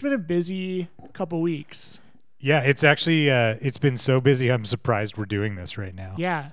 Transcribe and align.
it's 0.00 0.02
been 0.02 0.12
a 0.14 0.18
busy 0.18 0.88
couple 1.12 1.42
weeks. 1.42 2.00
Yeah, 2.38 2.60
it's 2.60 2.82
actually 2.82 3.30
uh, 3.30 3.56
it's 3.60 3.76
been 3.76 3.98
so 3.98 4.18
busy. 4.18 4.48
I'm 4.48 4.64
surprised 4.64 5.18
we're 5.18 5.26
doing 5.26 5.56
this 5.56 5.76
right 5.76 5.94
now. 5.94 6.14
Yeah. 6.16 6.52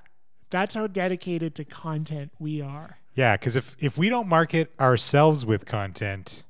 That's 0.49 0.75
how 0.75 0.87
dedicated 0.87 1.55
to 1.55 1.63
content 1.63 2.33
we 2.39 2.59
are. 2.61 2.97
Yeah, 3.15 3.37
because 3.37 3.55
if 3.55 3.77
if 3.79 3.97
we 3.97 4.09
don't 4.09 4.27
market 4.27 4.73
ourselves 4.81 5.45
with 5.45 5.65
content, 5.65 6.43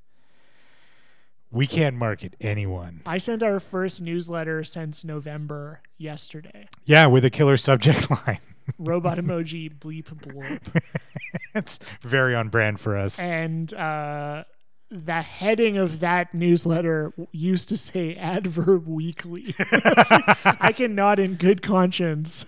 we 1.52 1.68
can't 1.68 1.96
market 1.96 2.36
anyone. 2.42 3.04
I 3.06 3.20
sent 3.20 3.44
our 3.44 3.60
first 3.60 4.02
newsletter 4.02 4.64
since 4.64 5.04
November 5.04 5.82
yesterday. 6.00 6.68
Yeah, 6.86 7.06
with 7.06 7.24
a 7.24 7.30
killer 7.30 7.58
subject 7.58 8.10
line. 8.28 8.40
Robot 8.80 9.20
emoji 9.20 9.72
bleep 9.72 10.06
blorp. 10.06 10.82
it's 11.54 11.78
very 12.02 12.34
on 12.34 12.50
brand 12.50 12.80
for 12.80 12.98
us. 12.98 13.20
And 13.20 13.72
uh, 13.76 14.46
the 14.90 15.22
heading 15.22 15.78
of 15.78 16.00
that 16.00 16.34
newsletter 16.34 17.14
used 17.32 17.70
to 17.70 17.78
say 17.78 18.16
adverb 18.16 18.88
weekly. 18.88 19.54
I 19.60 20.74
cannot, 20.76 21.20
in 21.20 21.36
good 21.36 21.62
conscience, 21.62 22.46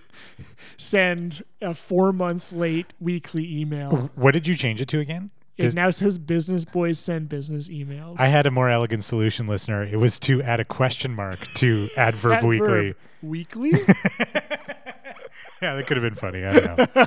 send 0.77 1.43
a 1.61 1.73
four 1.73 2.13
month 2.13 2.51
late 2.51 2.93
weekly 2.99 3.59
email. 3.59 4.09
What 4.15 4.31
did 4.31 4.47
you 4.47 4.55
change 4.55 4.81
it 4.81 4.87
to 4.89 4.99
again? 4.99 5.31
It 5.57 5.65
Is- 5.65 5.75
now 5.75 5.89
says 5.89 6.17
business 6.17 6.63
boys 6.63 6.99
send 6.99 7.27
business 7.27 7.67
emails. 7.67 8.17
I 8.19 8.27
had 8.27 8.45
a 8.45 8.51
more 8.51 8.69
elegant 8.69 9.03
solution, 9.03 9.45
listener. 9.45 9.83
It 9.83 9.97
was 9.97 10.17
to 10.21 10.41
add 10.41 10.61
a 10.61 10.65
question 10.65 11.13
mark 11.13 11.39
to 11.55 11.89
adverb, 11.97 12.33
Adverb 12.33 12.49
weekly. 12.49 12.95
Weekly? 13.21 13.73
Yeah, 15.61 15.75
that 15.75 15.87
could 15.87 15.97
have 15.97 16.03
been 16.03 16.15
funny. 16.15 16.45
I 16.45 16.53
don't 16.53 16.95
know. 16.95 17.05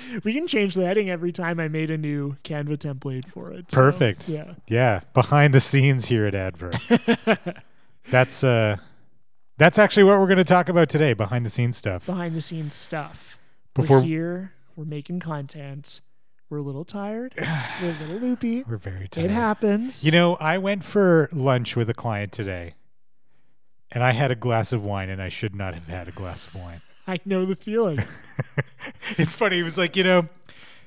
we 0.24 0.32
can 0.32 0.46
change 0.46 0.74
the 0.74 0.86
heading 0.86 1.10
every 1.10 1.30
time 1.30 1.60
I 1.60 1.68
made 1.68 1.90
a 1.90 1.98
new 1.98 2.36
Canva 2.42 2.78
template 2.78 3.28
for 3.28 3.52
it. 3.52 3.70
so, 3.70 3.76
Perfect. 3.76 4.30
yeah. 4.30 4.54
Yeah, 4.66 5.00
behind 5.12 5.52
the 5.52 5.60
scenes 5.60 6.06
here 6.06 6.24
at 6.24 6.34
Adverb. 6.34 6.74
that's 8.10 8.42
uh 8.42 8.76
that's 9.58 9.78
actually 9.78 10.04
what 10.04 10.18
we're 10.18 10.26
going 10.26 10.38
to 10.38 10.44
talk 10.44 10.70
about 10.70 10.88
today, 10.88 11.12
behind 11.12 11.44
the 11.44 11.50
scenes 11.50 11.76
stuff. 11.76 12.06
Behind 12.06 12.34
the 12.34 12.40
scenes 12.40 12.74
stuff. 12.74 13.38
Before- 13.74 13.98
we're 13.98 14.04
here, 14.04 14.52
we're 14.74 14.84
making 14.86 15.20
content. 15.20 16.00
We're 16.48 16.58
a 16.58 16.62
little 16.62 16.84
tired. 16.86 17.34
we're 17.82 17.90
a 17.90 17.98
little 18.04 18.16
loopy. 18.26 18.62
We're 18.62 18.76
very 18.78 19.08
tired. 19.08 19.26
It 19.26 19.30
happens. 19.32 20.02
You 20.02 20.12
know, 20.12 20.36
I 20.36 20.56
went 20.56 20.82
for 20.82 21.28
lunch 21.30 21.76
with 21.76 21.90
a 21.90 21.94
client 21.94 22.32
today. 22.32 22.72
And 23.92 24.02
I 24.02 24.12
had 24.12 24.30
a 24.30 24.34
glass 24.34 24.72
of 24.72 24.84
wine 24.84 25.08
and 25.10 25.22
I 25.22 25.28
should 25.28 25.54
not 25.54 25.74
have 25.74 25.86
had 25.88 26.08
a 26.08 26.10
glass 26.10 26.44
of 26.46 26.54
wine. 26.54 26.80
I 27.06 27.20
know 27.24 27.44
the 27.46 27.56
feeling. 27.56 28.02
it's 29.18 29.34
funny. 29.34 29.60
It 29.60 29.62
was 29.62 29.78
like, 29.78 29.96
you 29.96 30.04
know, 30.04 30.28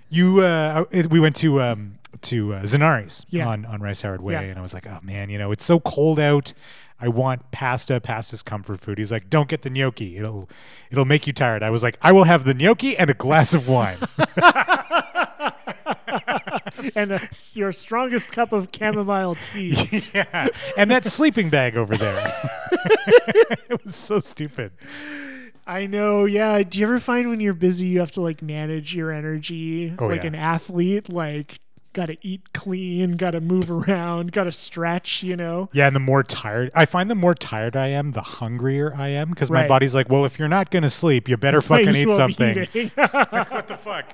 you 0.10 0.42
uh 0.42 0.86
it- 0.92 1.10
we 1.10 1.20
went 1.20 1.36
to 1.38 1.62
um 1.62 1.96
to 2.22 2.54
uh, 2.56 2.62
Zenari's 2.64 3.26
Yeah. 3.30 3.48
on 3.48 3.66
on 3.66 3.82
Rice 3.82 4.02
Howard 4.02 4.22
Way 4.22 4.34
Yeah. 4.34 4.42
and 4.42 4.60
I 4.60 4.62
was 4.62 4.74
like, 4.74 4.88
"Oh 4.88 5.00
man, 5.04 5.30
you 5.30 5.38
know, 5.38 5.52
it's 5.52 5.64
so 5.64 5.80
cold 5.80 6.20
out. 6.20 6.54
I 7.02 7.08
want 7.08 7.50
pasta. 7.52 8.02
Pasta's 8.02 8.42
comfort 8.44 8.80
food." 8.80 8.98
He's 8.98 9.12
like, 9.12 9.30
"Don't 9.30 9.48
get 9.48 9.62
the 9.62 9.70
gnocchi. 9.70 10.18
It'll 10.18 10.50
it'll 10.92 11.06
make 11.06 11.28
you 11.28 11.34
tired." 11.34 11.62
I 11.64 11.70
was 11.70 11.84
like, 11.84 11.98
"I 12.02 12.12
will 12.12 12.24
have 12.26 12.44
the 12.46 12.54
gnocchi 12.56 12.98
and 12.98 13.10
a 13.10 13.14
glass 13.14 13.54
of 13.54 13.68
wine." 13.70 14.00
and 16.96 17.12
uh, 17.12 17.20
your 17.54 17.72
strongest 17.72 18.32
cup 18.32 18.52
of 18.52 18.70
chamomile 18.76 19.36
tea. 19.36 20.04
yeah. 20.14 20.48
And 20.78 20.90
that 20.92 21.06
sleeping 21.06 21.50
bag 21.50 21.78
over 21.78 21.96
there. 21.96 22.34
it 23.70 23.84
was 23.84 23.96
so 23.96 24.20
stupid. 24.20 24.72
I 25.70 25.86
know. 25.86 26.26
Yeah. 26.26 26.64
Do 26.64 26.80
you 26.80 26.86
ever 26.88 27.00
find 27.00 27.30
when 27.30 27.40
you're 27.40 27.54
busy, 27.54 27.86
you 27.88 28.00
have 28.00 28.12
to 28.14 28.22
like 28.22 28.42
manage 28.42 28.96
your 28.96 29.12
energy 29.12 29.94
Oh, 30.00 30.08
like 30.08 30.22
yeah. 30.22 30.28
an 30.30 30.36
athlete? 30.36 31.10
Like, 31.10 31.60
got 31.94 32.08
to 32.08 32.18
eat 32.26 32.54
clean, 32.54 33.18
got 33.18 33.32
to 33.32 33.42
move 33.42 33.70
around, 33.90 34.32
got 34.32 34.46
to 34.46 34.52
stretch, 34.52 35.22
you 35.22 35.36
know? 35.36 35.70
Yeah, 35.72 35.86
and 35.88 35.96
the 35.96 36.00
more 36.00 36.24
tired 36.24 36.72
I 36.74 36.86
find 36.86 37.10
the 37.10 37.16
more 37.16 37.36
tired 37.36 37.76
I 37.76 37.88
am, 37.88 38.14
the 38.14 38.22
hungrier 38.22 38.96
I 38.96 39.10
am 39.10 39.30
because 39.30 39.52
my 39.52 39.68
body's 39.68 39.94
like, 39.94 40.10
well, 40.10 40.26
if 40.26 40.40
you're 40.40 40.48
not 40.48 40.72
gonna 40.72 40.90
sleep, 40.90 41.30
you 41.30 41.38
better 41.38 41.62
fucking 41.72 41.96
eat 41.96 42.08
well 42.08 42.18
something. 42.18 42.58
what 42.96 43.68
the 43.68 43.78
fuck? 43.78 44.06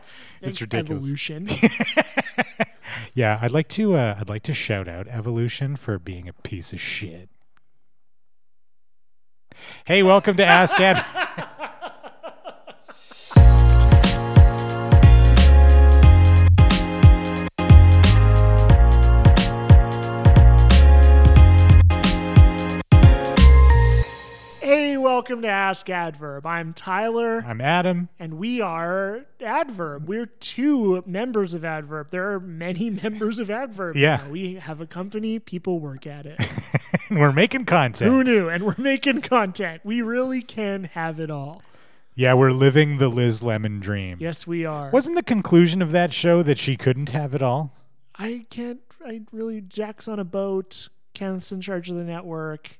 It's 0.42 0.60
Thanks, 0.60 0.62
ridiculous. 0.62 1.04
Evolution. 1.04 1.50
Yeah, 3.14 3.40
I'd 3.42 3.52
like 3.52 3.70
to 3.70 3.96
uh, 3.96 4.16
I'd 4.20 4.30
like 4.30 4.44
to 4.44 4.54
shout 4.54 4.88
out 4.88 5.08
Evolution 5.08 5.76
for 5.76 5.98
being 6.00 6.28
a 6.28 6.34
piece 6.34 6.74
of 6.74 6.82
shit. 6.82 7.30
Hey, 9.86 10.04
welcome 10.04 10.38
to 10.38 10.46
Ask 10.46 10.80
Ad. 10.80 11.50
welcome 25.16 25.42
to 25.42 25.48
Ask 25.48 25.90
Adverb. 25.90 26.46
I'm 26.46 26.74
Tyler, 26.74 27.42
I'm 27.48 27.62
Adam. 27.62 28.10
and 28.20 28.34
we 28.34 28.60
are 28.60 29.22
Adverb. 29.40 30.10
We're 30.10 30.26
two 30.26 31.06
members 31.06 31.54
of 31.54 31.64
Adverb. 31.64 32.10
There 32.10 32.34
are 32.34 32.40
many 32.42 32.90
members 33.04 33.40
of 33.40 33.50
Adverb. 33.50 33.96
Yeah. 33.96 34.18
now. 34.18 34.30
We 34.30 34.56
have 34.56 34.82
a 34.82 34.86
company, 34.86 35.40
people 35.40 35.80
work 35.80 36.06
at 36.06 36.26
it. 36.26 36.38
We're 37.10 37.32
making 37.32 37.64
content. 37.64 38.12
Who 38.12 38.26
knew? 38.26 38.50
And 38.50 38.66
we're 38.66 38.76
making 38.78 39.22
content. 39.22 39.80
We 39.86 40.02
really 40.02 40.42
can 40.42 40.84
have 40.96 41.22
it 41.22 41.32
all. 41.32 41.62
Yeah, 42.16 42.34
we're 42.34 42.52
living 42.52 42.98
the 42.98 43.08
Liz 43.08 43.42
Lemon 43.42 43.80
dream. 43.80 44.18
Yes, 44.20 44.46
we 44.46 44.66
are. 44.66 44.90
Wasn't 44.90 45.16
the 45.16 45.24
conclusion 45.24 45.82
of 45.82 45.92
that 45.94 46.14
show 46.14 46.44
that 46.44 46.58
she 46.58 46.76
couldn't 46.76 47.12
have 47.12 47.34
it 47.34 47.42
all? 47.42 47.72
I 48.18 48.48
can't. 48.50 48.82
I 49.06 49.22
really. 49.32 49.62
Jack's 49.62 50.10
on 50.10 50.20
a 50.20 50.26
boat. 50.26 50.90
Kenneth's 51.14 51.54
in 51.54 51.62
charge 51.62 51.90
of 51.90 51.96
the 51.96 52.04
network. 52.04 52.80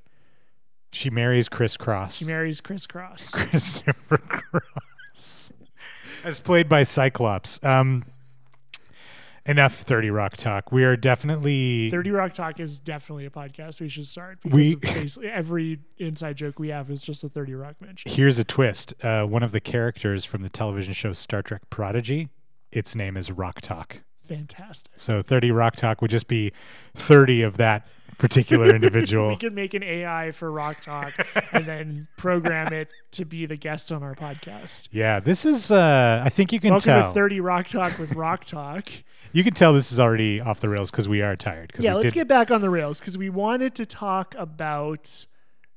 She 0.92 1.10
marries 1.10 1.48
Criss 1.48 1.76
Chros. 1.76 2.12
She 2.12 2.24
marries 2.24 2.60
Criss 2.60 2.86
Chros. 2.86 3.32
Christopher 3.50 4.18
Cross, 4.18 5.52
as 6.24 6.40
played 6.40 6.68
by 6.68 6.82
Cyclops. 6.84 7.62
Um, 7.64 8.04
enough 9.44 9.74
Thirty 9.74 10.10
Rock 10.10 10.36
talk. 10.36 10.72
We 10.72 10.84
are 10.84 10.96
definitely 10.96 11.90
30 11.90 12.10
Rock 12.10 12.32
Talk 12.34 12.58
is 12.60 12.78
definitely 12.80 13.26
a 13.26 13.30
podcast 13.30 13.80
we 13.80 13.88
should 13.88 14.06
start 14.08 14.38
because 14.42 14.54
We- 14.54 14.74
basically 14.76 15.28
every 15.28 15.78
inside 15.98 16.36
joke 16.36 16.58
we 16.58 16.68
have 16.68 16.90
is 16.90 17.02
just 17.02 17.22
a 17.24 17.28
30 17.28 17.54
Rock 17.54 17.76
mention. 17.80 18.10
Here's 18.10 18.38
a 18.38 18.44
twist. 18.44 18.94
Uh, 19.02 19.24
one 19.24 19.42
of 19.42 19.52
the 19.52 19.60
characters 19.60 20.24
from 20.24 20.42
the 20.42 20.48
television 20.50 20.94
show 20.94 21.12
Star 21.12 21.42
Trek 21.42 21.62
Prodigy, 21.70 22.28
its 22.72 22.94
name 22.94 23.16
is 23.16 23.30
Rock 23.30 23.60
Talk. 23.60 24.02
Fantastic. 24.26 24.92
So 24.96 25.22
30 25.22 25.52
Rock 25.52 25.76
Talk 25.76 26.02
would 26.02 26.10
just 26.10 26.26
be 26.26 26.52
30 26.96 27.42
of 27.42 27.56
that 27.58 27.86
particular 28.18 28.68
individual. 28.74 29.28
We 29.28 29.36
could 29.36 29.52
make 29.54 29.74
an 29.74 29.82
AI 29.82 30.32
for 30.32 30.50
Rok-Tahk 30.50 31.14
and 31.52 31.64
then 31.64 32.08
program 32.16 32.72
it 32.72 32.88
to 33.12 33.24
be 33.24 33.46
the 33.46 33.56
guest 33.56 33.92
on 33.92 34.02
our 34.02 34.14
podcast. 34.14 34.88
yeah, 34.92 35.20
this 35.20 35.44
is. 35.44 35.70
Uh, 35.70 36.22
I 36.24 36.28
think 36.28 36.52
you 36.52 36.60
can 36.60 36.70
Welcome 36.70 36.84
tell. 36.86 37.08
to 37.08 37.14
30 37.14 37.40
Rock 37.40 37.68
Talk 37.68 37.98
with 37.98 38.12
Rok-Tahk. 38.12 38.88
you 39.32 39.44
can 39.44 39.54
tell 39.54 39.72
this 39.72 39.92
is 39.92 40.00
already 40.00 40.40
off 40.40 40.60
the 40.60 40.68
rails 40.68 40.90
because 40.90 41.08
we 41.08 41.22
are 41.22 41.36
tired. 41.36 41.72
Yeah, 41.78 41.94
let's 41.94 42.06
did- 42.06 42.14
get 42.14 42.28
back 42.28 42.50
on 42.50 42.60
the 42.62 42.70
rails 42.70 43.00
because 43.00 43.16
we 43.18 43.28
wanted 43.30 43.74
to 43.76 43.86
talk 43.86 44.34
about 44.38 45.26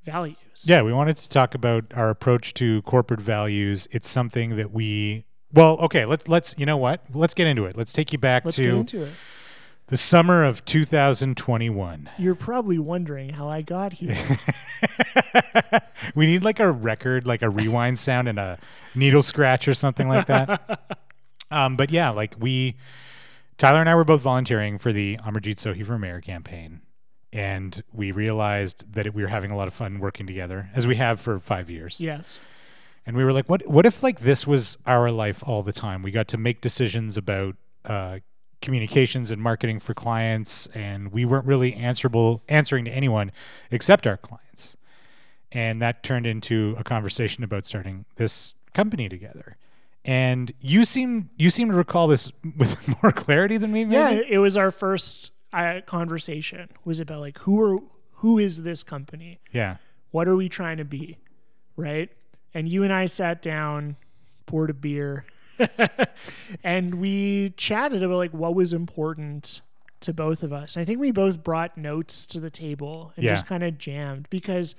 values. 0.05 0.37
Yeah, 0.65 0.81
we 0.81 0.93
wanted 0.93 1.17
to 1.17 1.29
talk 1.29 1.55
about 1.55 1.85
our 1.95 2.09
approach 2.09 2.53
to 2.55 2.81
corporate 2.83 3.21
values. 3.21 3.87
It's 3.91 4.09
something 4.09 4.55
that 4.57 4.71
we. 4.71 5.25
Well, 5.51 5.77
okay, 5.79 6.05
let's 6.05 6.27
let's 6.27 6.53
you 6.57 6.65
know 6.65 6.77
what? 6.77 7.03
Let's 7.13 7.33
get 7.33 7.47
into 7.47 7.65
it. 7.65 7.75
Let's 7.75 7.91
take 7.91 8.11
you 8.13 8.19
back 8.19 8.45
Let's 8.45 8.57
to 8.57 8.63
get 8.63 8.73
into 8.73 9.03
it. 9.03 9.13
The 9.89 9.97
summer 9.97 10.43
of 10.43 10.63
2021. 10.65 12.09
You're 12.17 12.35
probably 12.35 12.77
wondering 12.77 13.29
how 13.29 13.49
I 13.49 13.61
got 13.61 13.93
here. 13.93 14.15
we 16.15 16.27
need 16.27 16.43
like 16.43 16.59
a 16.59 16.71
record, 16.71 17.25
like 17.25 17.41
a 17.41 17.49
rewind 17.49 17.97
sound 17.97 18.27
and 18.27 18.37
a 18.37 18.59
needle 18.93 19.23
scratch 19.23 19.67
or 19.67 19.73
something 19.73 20.07
like 20.07 20.27
that. 20.27 20.99
um, 21.51 21.75
but 21.75 21.89
yeah, 21.89 22.11
like 22.11 22.35
we, 22.37 22.75
Tyler 23.57 23.79
and 23.79 23.89
I 23.89 23.95
were 23.95 24.03
both 24.03 24.21
volunteering 24.21 24.77
for 24.77 24.93
the 24.93 25.17
Amarjeet 25.17 25.55
Sohi 25.55 25.83
for 25.83 25.97
Mayor 25.97 26.21
campaign, 26.21 26.81
and 27.33 27.83
we 27.91 28.11
realized 28.11 28.93
that 28.93 29.07
it, 29.07 29.13
we 29.15 29.23
were 29.23 29.29
having 29.29 29.49
a 29.49 29.57
lot 29.57 29.67
of 29.67 29.73
fun 29.73 29.99
working 29.99 30.27
together, 30.27 30.69
as 30.75 30.85
we 30.85 30.97
have 30.97 31.19
for 31.19 31.39
five 31.39 31.69
years. 31.69 31.99
yes. 31.99 32.41
And 33.05 33.17
we 33.17 33.23
were 33.23 33.33
like, 33.33 33.49
what 33.49 33.65
what 33.65 33.87
if 33.87 34.03
like 34.03 34.19
this 34.19 34.45
was 34.45 34.77
our 34.85 35.09
life 35.09 35.41
all 35.47 35.63
the 35.63 35.73
time? 35.73 36.03
We 36.03 36.11
got 36.11 36.27
to 36.27 36.37
make 36.37 36.61
decisions 36.61 37.17
about 37.17 37.55
uh, 37.83 38.19
communications 38.61 39.31
and 39.31 39.41
marketing 39.41 39.79
for 39.79 39.93
clients, 39.93 40.67
and 40.67 41.11
we 41.11 41.25
weren't 41.25 41.45
really 41.45 41.73
answerable 41.73 42.41
answering 42.49 42.85
to 42.85 42.91
anyone 42.91 43.31
except 43.71 44.05
our 44.05 44.17
clients. 44.17 44.75
And 45.51 45.81
that 45.81 46.03
turned 46.03 46.27
into 46.27 46.75
a 46.77 46.83
conversation 46.83 47.43
about 47.43 47.65
starting 47.65 48.05
this 48.17 48.53
company 48.73 49.09
together. 49.09 49.57
And 50.05 50.53
you 50.61 50.85
seem 50.85 51.29
you 51.37 51.49
seem 51.49 51.69
to 51.69 51.75
recall 51.75 52.07
this 52.07 52.31
with 52.57 53.01
more 53.01 53.11
clarity 53.11 53.57
than 53.57 53.71
me. 53.71 53.85
Maybe? 53.85 53.95
Yeah, 53.95 54.21
it 54.27 54.37
was 54.37 54.55
our 54.57 54.71
first 54.71 55.31
uh, 55.51 55.81
conversation. 55.85 56.69
Was 56.85 56.99
about 56.99 57.19
like 57.21 57.39
who 57.39 57.59
are 57.61 57.79
who 58.15 58.37
is 58.37 58.63
this 58.63 58.83
company? 58.83 59.39
yeah, 59.51 59.77
What 60.11 60.27
are 60.27 60.35
we 60.35 60.49
trying 60.49 60.77
to 60.77 60.85
be? 60.85 61.17
Right? 61.75 62.09
And 62.53 62.67
you 62.67 62.83
and 62.83 62.91
I 62.91 63.05
sat 63.05 63.41
down, 63.41 63.95
poured 64.45 64.69
a 64.69 64.73
beer, 64.73 65.25
and 66.63 66.95
we 66.95 67.51
chatted 67.57 68.03
about 68.03 68.17
like 68.17 68.31
what 68.33 68.55
was 68.55 68.73
important 68.73 69.61
to 70.01 70.13
both 70.13 70.43
of 70.43 70.53
us. 70.53 70.77
I 70.77 70.85
think 70.85 70.99
we 70.99 71.11
both 71.11 71.43
brought 71.43 71.77
notes 71.77 72.25
to 72.27 72.39
the 72.39 72.49
table 72.49 73.11
and 73.15 73.25
Yeah. 73.25 73.31
just 73.33 73.45
kind 73.45 73.63
of 73.63 73.77
jammed 73.77 74.27
because 74.29 74.75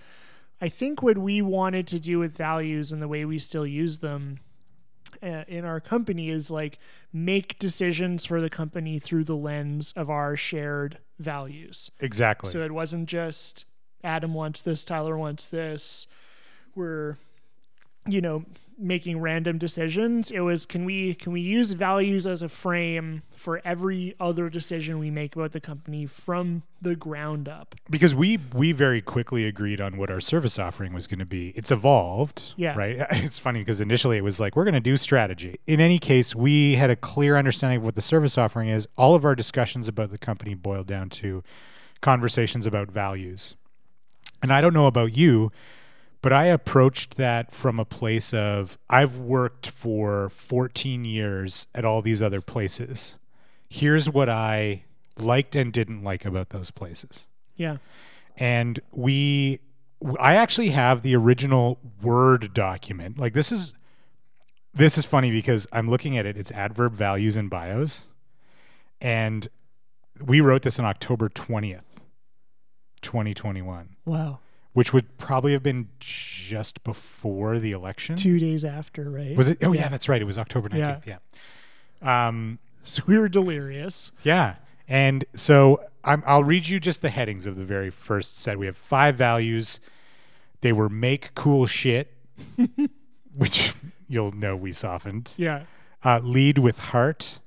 I 0.61 0.69
think 0.69 1.03
what 1.03 1.19
we 1.19 1.43
wanted 1.43 1.87
to 1.89 1.99
do 2.01 2.19
with 2.19 2.37
values 2.37 2.93
and 2.93 3.01
the 3.03 3.09
way 3.09 3.25
we 3.25 3.39
still 3.39 3.67
use 3.67 3.99
them 3.99 4.41
uh, 5.23 5.45
in 5.49 5.65
our 5.65 5.81
company 5.81 6.31
is 6.31 6.51
like 6.51 6.79
make 7.13 7.59
decisions 7.59 8.25
for 8.25 8.41
the 8.41 8.51
company 8.51 8.99
through 8.99 9.25
the 9.25 9.37
lens 9.37 9.93
of 9.97 10.09
our 10.09 10.37
shared 10.37 10.99
values. 11.19 11.91
Exactly. 12.01 12.51
So 12.51 12.63
it 12.63 12.73
wasn't 12.73 13.09
just 13.09 13.65
Adam 14.05 14.33
wants 14.33 14.63
this, 14.63 14.85
Tyler 14.85 15.19
wants 15.19 15.47
this. 15.47 16.07
We're 16.75 17.17
you 18.07 18.21
know 18.23 18.45
making 18.81 19.21
random 19.21 19.59
decisions. 19.59 20.31
It 20.31 20.41
was 20.41 20.65
can 20.67 20.85
we 20.85 21.15
can 21.15 21.33
we 21.33 21.41
use 21.41 21.73
values 21.73 22.27
as 22.27 22.41
a 22.43 22.49
frame 22.49 23.23
for 23.37 23.61
every 23.65 24.15
other 24.19 24.49
decision 24.49 24.99
we 24.99 25.11
make 25.11 25.37
about 25.37 25.53
the 25.53 25.61
company 25.61 26.07
from 26.07 26.63
the 26.83 26.97
ground 26.97 27.49
up. 27.49 27.75
because 27.91 28.15
we 28.15 28.39
we 28.55 28.73
very 28.73 29.03
quickly 29.03 29.45
agreed 29.47 29.81
on 29.81 29.97
what 29.99 30.11
our 30.11 30.21
service 30.21 30.59
offering 30.59 30.93
was 30.95 31.07
going 31.07 31.19
to 31.19 31.27
be. 31.27 31.49
It's 31.51 31.71
evolved, 31.71 32.55
Yeah. 32.57 32.75
right? 32.77 33.07
It's 33.13 33.39
funny 33.39 33.61
because 33.61 33.81
initially 33.81 34.17
it 34.17 34.25
was 34.25 34.41
like 34.41 34.57
we're 34.57 34.65
going 34.65 34.75
to 34.75 34.81
do 34.81 34.97
strategy. 34.97 35.57
In 35.67 35.79
any 35.81 35.99
case, 35.99 36.35
we 36.35 36.75
had 36.77 36.89
a 36.91 36.97
clear 36.97 37.37
understanding 37.37 37.79
of 37.81 37.85
what 37.85 37.95
the 37.97 38.01
service 38.03 38.39
offering 38.39 38.69
is. 38.71 38.89
All 38.97 39.15
of 39.15 39.25
our 39.25 39.35
discussions 39.35 39.89
about 39.89 40.11
the 40.11 40.19
company 40.19 40.55
boiled 40.55 40.87
down 40.87 41.11
to 41.11 41.43
conversations 42.01 42.67
about 42.67 42.91
values. 42.91 43.55
And 44.43 44.53
I 44.53 44.63
don't 44.63 44.73
know 44.73 44.87
about 44.87 45.15
you, 45.15 45.53
but 46.23 46.33
I 46.33 46.47
approached 46.47 47.17
that 47.17 47.53
from 47.53 47.79
a 47.81 47.85
place 47.85 48.33
of 48.35 48.79
I've 48.89 49.17
worked 49.17 49.69
for 49.71 50.29
14 50.31 51.05
years 51.05 51.67
at 51.75 51.85
all 51.85 52.03
these 52.03 52.23
other 52.23 52.41
places. 52.41 53.19
Here's 53.69 54.09
what 54.11 54.29
I 54.29 54.85
liked 55.19 55.55
and 55.57 55.73
didn't 55.73 56.03
like 56.03 56.25
about 56.25 56.49
those 56.51 56.71
places 56.71 57.27
Yeah. 57.57 57.77
and 58.37 58.81
we 58.91 59.61
i 60.19 60.35
actually 60.35 60.71
have 60.71 61.03
the 61.03 61.15
original 61.15 61.79
word 62.01 62.55
document 62.55 63.19
like 63.19 63.35
this 63.35 63.53
is 63.53 63.75
this 64.73 64.97
is 64.97 65.05
funny 65.05 65.31
because 65.31 65.67
i'm 65.75 65.91
looking 65.91 66.17
at 66.17 66.25
it 66.25 66.39
it's 66.39 66.51
adverb 66.53 66.95
values 66.95 67.37
and 67.37 67.51
bios 67.51 68.07
and 68.99 69.49
we 70.25 70.41
wrote 70.41 70.63
this 70.63 70.79
on 70.79 70.87
october 70.87 71.29
20th 71.29 71.83
2021 73.03 73.97
Wow. 74.07 74.39
Which 74.73 74.93
would 74.93 75.19
probably 75.19 75.53
have 75.53 75.63
been 75.63 75.89
just 75.99 76.83
before 76.85 77.59
the 77.59 77.73
election 77.73 78.17
2 78.17 78.39
days 78.39 78.65
after, 78.65 79.11
right? 79.11 79.37
was 79.37 79.49
it 79.49 79.59
oh 79.63 79.73
yeah. 79.73 79.89
that's 79.89 80.09
right 80.09 80.23
it 80.23 80.27
was 80.27 80.39
october 80.39 80.69
19th 80.69 81.07
yeah, 81.07 81.19
um 82.03 82.59
so 82.83 83.03
we 83.07 83.19
were 83.19 83.29
delirious. 83.29 84.13
Yeah. 84.23 84.57
And 84.89 85.25
so 85.35 85.85
I'm, 86.05 86.23
I'll 86.27 86.45
read 86.45 86.69
you 86.69 86.81
just 86.81 87.03
the 87.03 87.11
headings 87.11 87.47
of 87.47 87.57
the 87.57 87.65
very 87.65 87.91
first 87.91 88.39
set. 88.39 88.59
We 88.59 88.67
have 88.67 88.77
five 88.77 89.17
values. 89.17 89.81
They 90.61 90.73
were 90.73 90.89
make 90.89 91.35
cool 91.35 91.67
shit, 91.67 92.13
which 93.37 93.75
you'll 94.09 94.33
know 94.33 94.57
we 94.57 94.73
softened. 94.73 95.35
Yeah. 95.37 95.65
Uh, 96.05 96.21
lead 96.23 96.59
with 96.59 96.79
heart. 96.79 97.41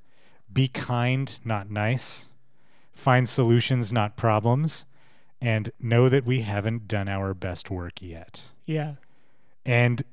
Be 0.51 0.67
kind, 0.67 1.37
not 1.43 1.69
nice. 1.69 2.29
Find 2.93 3.27
solutions, 3.27 3.91
not 3.91 4.15
problems. 4.15 4.85
And 5.43 5.71
know 5.79 6.09
that 6.09 6.25
we 6.25 6.41
haven't 6.41 6.87
done 6.87 7.07
our 7.09 7.33
best 7.33 7.69
work 7.69 8.01
yet. 8.01 8.41
Yeah. 8.65 8.95
And 9.65 10.03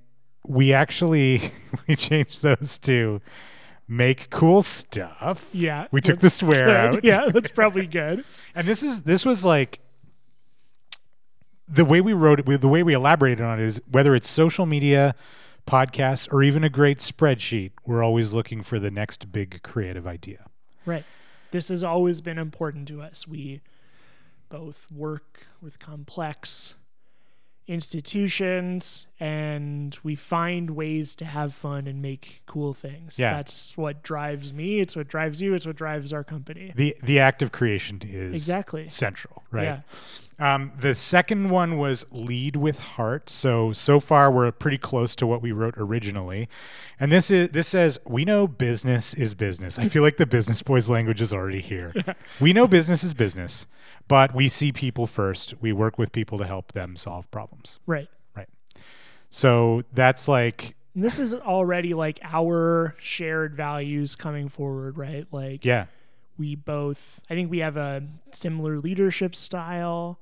we 0.45 0.73
actually 0.73 1.53
we 1.87 1.97
changed 1.97 2.43
those 2.43 2.79
to 2.81 3.21
make 3.87 4.31
cool 4.31 4.63
stuff. 4.63 5.49
Yeah. 5.53 5.87
We 5.91 6.01
took 6.01 6.21
the 6.21 6.31
swear 6.31 6.67
good. 6.67 6.77
out. 6.77 7.05
Yeah, 7.05 7.29
that's 7.29 7.51
probably 7.53 7.87
good. 8.01 8.25
And 8.55 8.67
this 8.67 8.83
is 8.83 9.03
this 9.03 9.25
was 9.25 9.45
like 9.45 9.81
the 11.69 11.85
way 11.85 12.01
we 12.01 12.13
wrote 12.13 12.41
it, 12.41 12.61
the 12.61 12.69
way 12.69 12.83
we 12.83 12.95
elaborated 12.95 13.45
on 13.45 13.61
it 13.61 13.65
is 13.65 13.81
whether 13.91 14.15
it's 14.15 14.29
social 14.29 14.67
media, 14.67 15.15
podcasts, 15.67 16.29
or 16.33 16.43
even 16.43 16.65
a 16.65 16.69
great 16.69 16.99
spreadsheet, 16.99 17.71
we're 17.87 18.03
always 18.03 18.33
looking 18.33 18.63
for 18.63 18.79
the 18.79 18.91
next 18.91 19.31
big 19.31 19.63
creative 19.63 20.07
idea. 20.07 20.47
Right. 20.85 21.05
This 21.53 21.69
has 21.69 21.85
always 21.85 22.21
been 22.21 22.39
important 22.39 22.89
to 22.89 23.03
us. 23.03 23.27
We 23.29 23.61
both 24.51 24.87
work 24.93 25.47
with 25.63 25.79
complex 25.79 26.75
institutions 27.67 29.07
and 29.21 29.99
we 30.03 30.15
find 30.15 30.71
ways 30.71 31.15
to 31.17 31.27
have 31.27 31.53
fun 31.53 31.87
and 31.87 32.01
make 32.01 32.41
cool 32.47 32.73
things. 32.73 33.19
Yeah. 33.19 33.35
That's 33.35 33.77
what 33.77 34.03
drives 34.03 34.55
me. 34.55 34.81
It's 34.81 34.97
what 34.97 35.09
drives 35.09 35.43
you. 35.43 35.53
It's 35.53 35.67
what 35.67 35.77
drives 35.77 36.11
our 36.13 36.25
company. 36.25 36.73
The 36.75 36.97
the 37.03 37.21
act 37.21 37.43
of 37.43 37.53
creation 37.53 38.01
is 38.03 38.35
Exactly. 38.35 38.89
central, 38.89 39.45
right? 39.51 39.65
Yeah. 39.65 39.81
Um, 40.55 40.73
the 40.81 40.95
second 40.95 41.51
one 41.51 41.77
was 41.77 42.07
lead 42.11 42.57
with 42.57 42.79
heart. 42.79 43.29
So 43.29 43.73
so 43.75 44.01
far 44.01 44.31
we're 44.33 44.51
pretty 44.53 44.79
close 44.79 45.15
to 45.17 45.27
what 45.27 45.43
we 45.43 45.53
wrote 45.53 45.75
originally, 45.77 46.49
and 46.99 47.13
this 47.13 47.31
is 47.31 47.51
this 47.51 47.69
says 47.69 47.99
we 48.07 48.25
know 48.25 48.47
business 48.49 49.13
is 49.13 49.35
business. 49.35 49.79
I 49.79 49.89
feel 49.89 50.03
like 50.03 50.17
the 50.17 50.25
business 50.25 50.63
boys 50.63 50.89
language 50.89 51.21
is 51.21 51.35
already 51.35 51.61
here. 51.61 51.93
we 52.41 52.55
know 52.55 52.67
business 52.67 53.05
is 53.05 53.13
business, 53.13 53.67
but 54.09 54.35
we 54.35 54.49
see 54.49 54.73
people 54.73 55.07
first. 55.07 55.53
We 55.61 55.75
work 55.75 55.99
with 55.99 56.11
people 56.11 56.39
to 56.39 56.47
help 56.47 56.73
them 56.73 56.97
solve 56.97 57.31
problems. 57.31 57.79
Right. 57.87 58.09
So 59.31 59.85
that's 59.93 60.29
like 60.29 60.77
this 60.95 61.19
is 61.19 61.35
already 61.35 61.95
like 61.95 62.21
our 62.25 62.95
shared 62.99 63.55
values 63.55 64.17
coming 64.17 64.49
forward, 64.49 64.99
right? 64.99 65.27
Like 65.31 65.65
yeah, 65.65 65.87
we 66.41 66.55
both 66.55 67.21
i 67.29 67.35
think 67.35 67.51
we 67.51 67.59
have 67.59 67.77
a 67.77 68.03
similar 68.33 68.81
leadership 68.81 69.37
style 69.37 70.19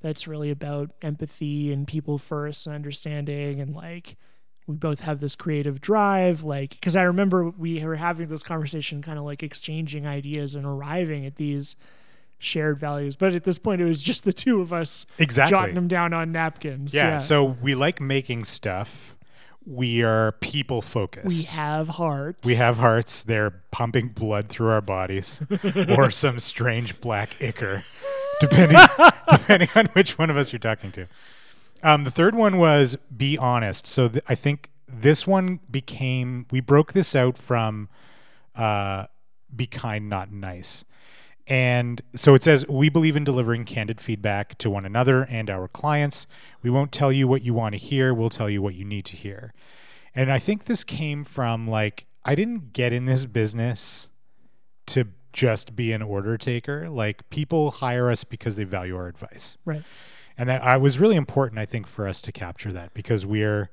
that's 0.00 0.26
really 0.26 0.50
about 0.50 0.90
empathy 1.00 1.72
and 1.72 1.86
people 1.86 2.18
first 2.18 2.66
and 2.66 2.74
understanding 2.74 3.60
and 3.60 3.74
like 3.74 4.16
we 4.66 4.74
both 4.74 5.00
have 5.00 5.20
this 5.20 5.36
creative 5.36 5.80
drive 5.80 6.42
like 6.42 6.70
because 6.70 6.96
i 6.96 7.02
remember 7.02 7.48
we 7.50 7.82
were 7.84 7.96
having 7.96 8.26
this 8.26 8.42
conversation 8.42 9.00
kind 9.00 9.18
of 9.18 9.24
like 9.24 9.44
exchanging 9.44 10.06
ideas 10.06 10.56
and 10.56 10.66
arriving 10.66 11.24
at 11.24 11.36
these 11.36 11.76
shared 12.40 12.80
values 12.80 13.16
but 13.16 13.34
at 13.34 13.44
this 13.44 13.58
point 13.58 13.80
it 13.80 13.84
was 13.84 14.02
just 14.02 14.24
the 14.24 14.32
two 14.32 14.60
of 14.60 14.72
us 14.72 15.06
exactly. 15.18 15.50
jotting 15.50 15.74
them 15.74 15.86
down 15.86 16.12
on 16.12 16.32
napkins 16.32 16.92
yeah, 16.94 17.16
So 17.18 17.44
we 17.44 17.74
like 17.74 18.00
making 18.00 18.44
stuff. 18.44 19.14
We 19.66 20.02
are 20.02 20.32
people 20.32 20.80
focused. 20.80 21.26
we 21.26 21.42
have 21.44 21.88
hearts 21.88 22.46
We 22.46 22.54
have 22.54 22.78
hearts. 22.78 23.22
They're 23.24 23.62
pumping 23.70 24.08
blood 24.08 24.48
through 24.48 24.70
our 24.70 24.80
bodies, 24.80 25.42
or 25.88 26.10
some 26.10 26.38
strange 26.40 26.98
black 27.00 27.40
ichor, 27.42 27.84
depending 28.40 28.78
depending 29.30 29.68
on 29.74 29.86
which 29.92 30.16
one 30.18 30.30
of 30.30 30.36
us 30.38 30.50
you're 30.50 30.58
talking 30.58 30.90
to. 30.92 31.06
Um, 31.82 32.04
the 32.04 32.10
third 32.10 32.34
one 32.34 32.56
was 32.56 32.96
be 33.14 33.36
honest. 33.36 33.86
So 33.86 34.08
th- 34.08 34.24
I 34.26 34.34
think 34.34 34.70
this 34.88 35.26
one 35.26 35.60
became 35.70 36.46
we 36.50 36.60
broke 36.60 36.94
this 36.94 37.14
out 37.14 37.36
from 37.36 37.90
uh, 38.56 39.06
be 39.54 39.66
kind, 39.66 40.08
not 40.08 40.32
nice. 40.32 40.84
And 41.50 42.00
so 42.14 42.36
it 42.36 42.44
says, 42.44 42.64
we 42.68 42.88
believe 42.88 43.16
in 43.16 43.24
delivering 43.24 43.64
candid 43.64 44.00
feedback 44.00 44.56
to 44.58 44.70
one 44.70 44.86
another 44.86 45.24
and 45.24 45.50
our 45.50 45.66
clients. 45.66 46.28
We 46.62 46.70
won't 46.70 46.92
tell 46.92 47.10
you 47.10 47.26
what 47.26 47.42
you 47.42 47.52
want 47.52 47.72
to 47.72 47.78
hear, 47.78 48.14
we'll 48.14 48.30
tell 48.30 48.48
you 48.48 48.62
what 48.62 48.76
you 48.76 48.84
need 48.84 49.04
to 49.06 49.16
hear. 49.16 49.52
And 50.14 50.30
I 50.30 50.38
think 50.38 50.66
this 50.66 50.84
came 50.84 51.24
from 51.24 51.66
like, 51.66 52.06
I 52.24 52.36
didn't 52.36 52.72
get 52.72 52.92
in 52.92 53.06
this 53.06 53.26
business 53.26 54.08
to 54.86 55.08
just 55.32 55.74
be 55.74 55.92
an 55.92 56.02
order 56.02 56.38
taker. 56.38 56.88
Like, 56.88 57.28
people 57.30 57.72
hire 57.72 58.10
us 58.10 58.22
because 58.22 58.54
they 58.54 58.64
value 58.64 58.96
our 58.96 59.08
advice. 59.08 59.58
right 59.64 59.82
And 60.38 60.48
that 60.48 60.62
I 60.62 60.76
was 60.76 61.00
really 61.00 61.16
important, 61.16 61.58
I 61.58 61.66
think, 61.66 61.88
for 61.88 62.06
us 62.06 62.22
to 62.22 62.32
capture 62.32 62.72
that 62.72 62.94
because 62.94 63.26
we're 63.26 63.70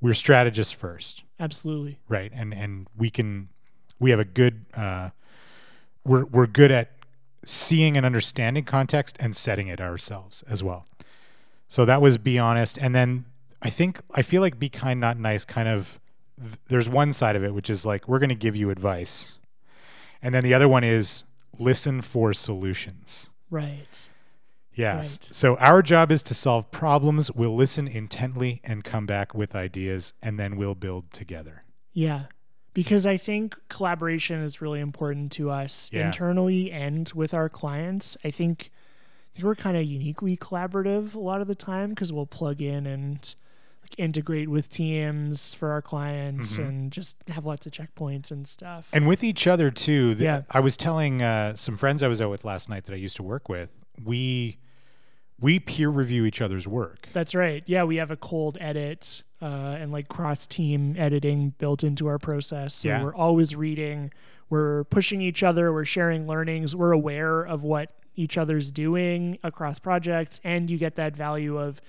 we're 0.00 0.14
strategists 0.14 0.72
first 0.72 1.24
absolutely 1.38 1.98
right 2.08 2.32
and 2.34 2.54
and 2.54 2.86
we 2.96 3.10
can 3.10 3.50
we 3.98 4.10
have 4.10 4.18
a 4.18 4.24
good 4.24 4.64
uh 4.74 5.10
we're 6.04 6.24
we're 6.24 6.46
good 6.46 6.70
at 6.70 6.90
seeing 7.44 7.96
and 7.96 8.04
understanding 8.04 8.64
context 8.64 9.16
and 9.20 9.34
setting 9.34 9.68
it 9.68 9.80
ourselves 9.80 10.44
as 10.48 10.62
well 10.62 10.86
so 11.68 11.84
that 11.84 12.02
was 12.02 12.18
be 12.18 12.38
honest 12.38 12.78
and 12.78 12.94
then 12.94 13.24
i 13.62 13.70
think 13.70 14.00
i 14.14 14.22
feel 14.22 14.40
like 14.40 14.58
be 14.58 14.68
kind 14.68 15.00
not 15.00 15.18
nice 15.18 15.44
kind 15.44 15.68
of 15.68 16.00
there's 16.68 16.88
one 16.88 17.12
side 17.12 17.36
of 17.36 17.44
it 17.44 17.54
which 17.54 17.70
is 17.70 17.84
like 17.84 18.08
we're 18.08 18.18
going 18.18 18.28
to 18.28 18.34
give 18.34 18.56
you 18.56 18.70
advice 18.70 19.38
and 20.22 20.34
then 20.34 20.44
the 20.44 20.54
other 20.54 20.68
one 20.68 20.84
is 20.84 21.24
listen 21.58 22.00
for 22.02 22.32
solutions 22.32 23.30
right 23.50 24.08
Yes. 24.80 25.18
Right. 25.22 25.34
So 25.34 25.56
our 25.56 25.82
job 25.82 26.10
is 26.10 26.22
to 26.22 26.34
solve 26.34 26.70
problems. 26.70 27.30
We'll 27.30 27.54
listen 27.54 27.86
intently 27.86 28.60
and 28.64 28.84
come 28.84 29.06
back 29.06 29.34
with 29.34 29.54
ideas, 29.54 30.14
and 30.22 30.38
then 30.38 30.56
we'll 30.56 30.74
build 30.74 31.12
together. 31.12 31.64
Yeah. 31.92 32.24
Because 32.82 33.06
I 33.06 33.16
think 33.16 33.56
collaboration 33.68 34.40
is 34.42 34.60
really 34.60 34.80
important 34.80 35.32
to 35.32 35.50
us 35.50 35.90
Yeah. 35.92 36.06
internally 36.06 36.70
and 36.72 37.10
with 37.14 37.34
our 37.34 37.48
clients. 37.48 38.16
I 38.24 38.30
think 38.30 38.70
I 39.32 39.36
think 39.36 39.44
we're 39.44 39.54
kind 39.54 39.76
of 39.76 39.84
uniquely 39.84 40.36
collaborative 40.36 41.14
a 41.14 41.18
lot 41.20 41.40
of 41.40 41.46
the 41.46 41.54
time 41.54 41.90
because 41.90 42.12
we'll 42.12 42.26
plug 42.26 42.60
in 42.60 42.84
and 42.86 43.34
integrate 43.98 44.48
with 44.48 44.68
teams 44.70 45.52
for 45.54 45.70
our 45.72 45.82
clients 45.82 46.58
Mhm. 46.58 46.68
and 46.68 46.92
just 46.92 47.16
have 47.28 47.44
lots 47.44 47.66
of 47.66 47.72
checkpoints 47.72 48.30
and 48.30 48.46
stuff. 48.46 48.88
and 48.92 49.06
with 49.06 49.22
each 49.24 49.46
other 49.46 49.70
too. 49.70 50.14
The, 50.14 50.24
Yeah. 50.24 50.42
I 50.50 50.60
was 50.60 50.76
telling 50.76 51.22
uh, 51.22 51.54
some 51.56 51.76
friends 51.76 52.02
I 52.02 52.08
was 52.08 52.20
out 52.22 52.30
with 52.30 52.44
last 52.44 52.68
night 52.68 52.84
that 52.86 52.92
I 52.92 52.96
used 52.96 53.16
to 53.16 53.22
work 53.22 53.48
with. 53.48 53.68
We 54.02 54.58
we 55.40 55.58
peer 55.58 55.88
review 55.88 56.24
each 56.24 56.40
other's 56.40 56.68
work. 56.68 57.08
That's 57.12 57.34
right. 57.34 57.62
Yeah, 57.66 57.84
we 57.84 57.96
have 57.96 58.10
a 58.10 58.16
cold 58.16 58.58
edit 58.60 59.22
uh, 59.40 59.44
and 59.78 59.90
like 59.92 60.08
cross 60.08 60.46
team 60.46 60.94
editing 60.98 61.54
built 61.58 61.82
into 61.82 62.06
our 62.06 62.18
process. 62.18 62.74
So 62.74 62.88
Yeah. 62.88 63.02
we're 63.02 63.14
always 63.14 63.56
reading, 63.56 64.10
we're 64.50 64.84
pushing 64.84 65.22
each 65.22 65.42
other, 65.42 65.72
we're 65.72 65.84
sharing 65.86 66.26
learnings, 66.26 66.76
we're 66.76 66.92
aware 66.92 67.40
of 67.42 67.62
what 67.64 67.90
each 68.16 68.36
other's 68.36 68.70
doing 68.70 69.38
across 69.42 69.78
projects. 69.78 70.40
And 70.44 70.70
you 70.70 70.76
get 70.76 70.96
that 70.96 71.16
value 71.16 71.56
of 71.58 71.80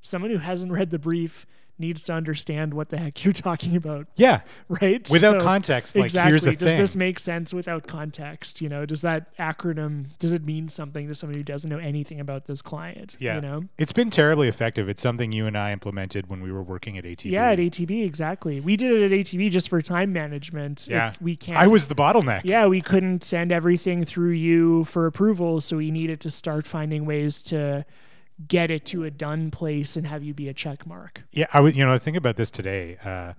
someone 0.00 0.30
who 0.30 0.38
hasn't 0.38 0.70
read 0.78 0.90
the 0.90 0.98
brief 0.98 1.44
needs 1.82 2.02
to 2.04 2.14
understand 2.14 2.72
what 2.72 2.88
the 2.88 2.96
heck 2.96 3.22
you're 3.24 3.34
talking 3.34 3.76
about, 3.76 4.06
Yeah, 4.16 4.40
right? 4.68 5.06
without 5.10 5.40
So- 5.40 5.44
context, 5.44 5.94
like 5.94 6.04
exactly. 6.06 6.30
here's 6.30 6.44
the 6.44 6.52
does 6.56 6.70
thing. 6.70 6.78
this 6.80 6.96
make 6.96 7.18
sense 7.18 7.52
without 7.52 7.86
context? 7.86 8.62
You 8.62 8.70
know, 8.70 8.86
does 8.86 9.02
that 9.02 9.36
acronym 9.36 10.06
does 10.18 10.32
it 10.32 10.44
mean 10.44 10.68
something 10.68 11.08
to 11.08 11.14
somebody 11.14 11.40
who 11.40 11.44
doesn't 11.44 11.68
know 11.68 11.78
anything 11.78 12.20
about 12.20 12.46
this 12.46 12.62
client? 12.62 13.16
Yeah. 13.18 13.34
You 13.34 13.40
know? 13.42 13.64
It's 13.76 13.92
been 13.92 14.08
terribly 14.10 14.48
effective. 14.48 14.88
It's 14.88 15.02
something 15.02 15.32
you 15.32 15.46
and 15.46 15.58
I 15.58 15.72
implemented 15.72 16.28
when 16.28 16.40
we 16.40 16.50
were 16.50 16.62
working 16.62 16.96
at 16.96 17.04
ATB. 17.04 17.30
Yeah, 17.30 17.50
at 17.50 17.58
ATB, 17.58 18.04
exactly. 18.04 18.60
We 18.60 18.76
did 18.76 18.92
it 18.92 19.04
at 19.04 19.10
ATB 19.10 19.50
just 19.50 19.68
for 19.68 19.82
time 19.82 20.12
management. 20.12 20.86
It- 20.88 20.92
Yeah. 20.92 21.12
we 21.20 21.36
can't. 21.36 21.58
I 21.58 21.66
was 21.66 21.88
the 21.88 21.94
bottleneck. 21.94 22.42
Yeah, 22.44 22.66
we 22.66 22.80
couldn't 22.80 23.24
send 23.24 23.52
everything 23.52 24.04
through 24.04 24.30
you 24.32 24.84
for 24.84 25.06
approval, 25.06 25.60
so 25.60 25.76
we 25.76 25.90
needed 25.90 26.20
to 26.20 26.30
start 26.30 26.66
finding 26.66 27.04
ways 27.04 27.42
to 27.44 27.84
get 28.48 28.70
it 28.70 28.84
to 28.86 29.04
a 29.04 29.10
done 29.10 29.50
place 29.50 29.96
and 29.96 30.06
have 30.06 30.22
you 30.22 30.34
be 30.34 30.48
a 30.48 30.54
check 30.54 30.86
mark. 30.86 31.22
Yeah, 31.32 31.46
I 31.52 31.60
was. 31.60 31.76
You 31.76 31.84
know, 31.84 31.96
thinking 31.98 32.18
about 32.18 32.36
this 32.36 32.50
today 32.50 32.98
uh, 33.04 33.32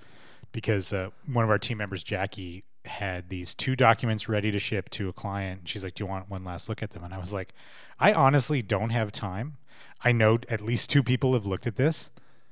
because 0.52 0.94
uh, 0.94 1.10
one 1.32 1.44
of 1.44 1.50
our 1.50 1.58
team 1.60 1.78
members, 1.78 2.04
Jackie, 2.04 2.64
had 2.86 3.30
these 3.30 3.54
two 3.56 3.76
documents 3.76 4.28
ready 4.28 4.52
to 4.52 4.60
ship 4.60 4.90
to 4.92 5.10
a 5.10 5.14
client. 5.14 5.62
She's 5.66 5.84
like, 5.84 5.96
"Do 5.96 6.04
you 6.04 6.08
want 6.08 6.30
one 6.30 6.44
last 6.44 6.70
look 6.70 6.84
at 6.84 6.92
them?" 6.92 7.04
And 7.04 7.14
I 7.14 7.18
was 7.18 7.34
like, 7.34 7.54
"I 8.00 8.14
honestly 8.14 8.62
don't 8.62 8.90
have 8.92 9.12
time. 9.12 9.58
I 10.04 10.12
know 10.12 10.40
at 10.50 10.62
least 10.62 10.90
two 10.90 11.04
people 11.04 11.34
have 11.34 11.46
looked 11.46 11.66
at 11.68 11.76
this. 11.76 12.10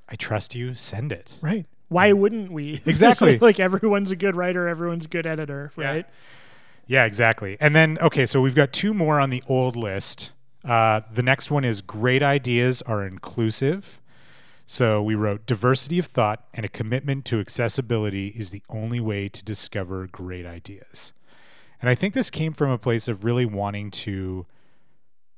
I 0.10 0.16
trust 0.16 0.56
you. 0.56 0.74
Send 0.76 1.12
it." 1.12 1.38
Right. 1.42 1.66
Why 1.90 2.14
wouldn't 2.14 2.52
we? 2.54 2.82
Exactly. 2.86 3.38
like 3.40 3.60
everyone's 3.60 4.12
a 4.12 4.16
good 4.16 4.36
writer, 4.38 4.68
everyone's 4.68 5.06
a 5.06 5.10
good 5.10 5.28
editor, 5.28 5.72
Yeah. 5.78 5.86
right? 5.92 6.06
Yeah, 6.88 7.04
exactly. 7.06 7.58
And 7.60 7.76
then, 7.76 7.98
okay, 8.00 8.26
so 8.26 8.40
we've 8.42 8.56
got 8.56 8.72
two 8.74 8.94
more 8.94 9.20
on 9.20 9.30
the 9.30 9.44
old 9.48 9.76
list. 9.76 10.32
Uh, 10.64 11.02
the 11.12 11.24
next 11.24 11.50
one 11.50 11.64
is 11.64 11.82
great 11.82 12.22
ideas 12.22 12.82
are 12.84 13.06
inclusive. 13.06 14.00
So 14.66 15.02
we 15.02 15.16
wrote 15.16 15.46
diversity 15.46 16.00
of 16.00 16.06
thought 16.06 16.46
and 16.54 16.66
a 16.66 16.70
commitment 16.70 17.26
to 17.26 17.40
accessibility 17.40 18.28
is 18.28 18.52
the 18.52 18.64
only 18.70 19.00
way 19.00 19.28
to 19.28 19.44
discover 19.44 20.08
great 20.08 20.46
ideas. 20.46 21.14
And 21.82 21.90
I 21.90 21.96
think 21.96 22.14
this 22.14 22.30
came 22.30 22.54
from 22.54 22.70
a 22.70 22.78
place 22.78 23.08
of 23.08 23.26
really 23.26 23.46
wanting 23.46 23.92
to 23.92 24.46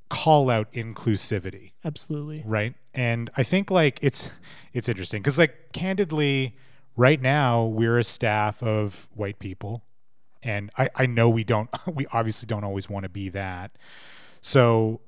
call 0.09 0.49
out 0.51 0.71
inclusivity 0.73 1.71
Absolutely. 1.83 2.43
right 2.45 2.75
and 2.93 3.31
i 3.35 3.41
think 3.41 3.71
like 3.71 3.97
it's 4.03 4.29
it's 4.71 4.87
interesting 4.87 5.23
because 5.23 5.39
like 5.39 5.71
candidly 5.71 6.55
right 6.95 7.19
now 7.19 7.63
we're 7.65 7.97
a 7.97 8.03
staff 8.03 8.61
of 8.61 9.07
white 9.15 9.39
people 9.39 9.83
and 10.43 10.69
i 10.77 10.87
i 10.95 11.07
know 11.07 11.27
we 11.27 11.43
don't 11.43 11.67
we 11.87 12.05
obviously 12.13 12.45
don't 12.45 12.63
always 12.63 12.87
want 12.87 13.01
to 13.01 13.09
be 13.09 13.27
that 13.27 13.71
so 14.39 15.01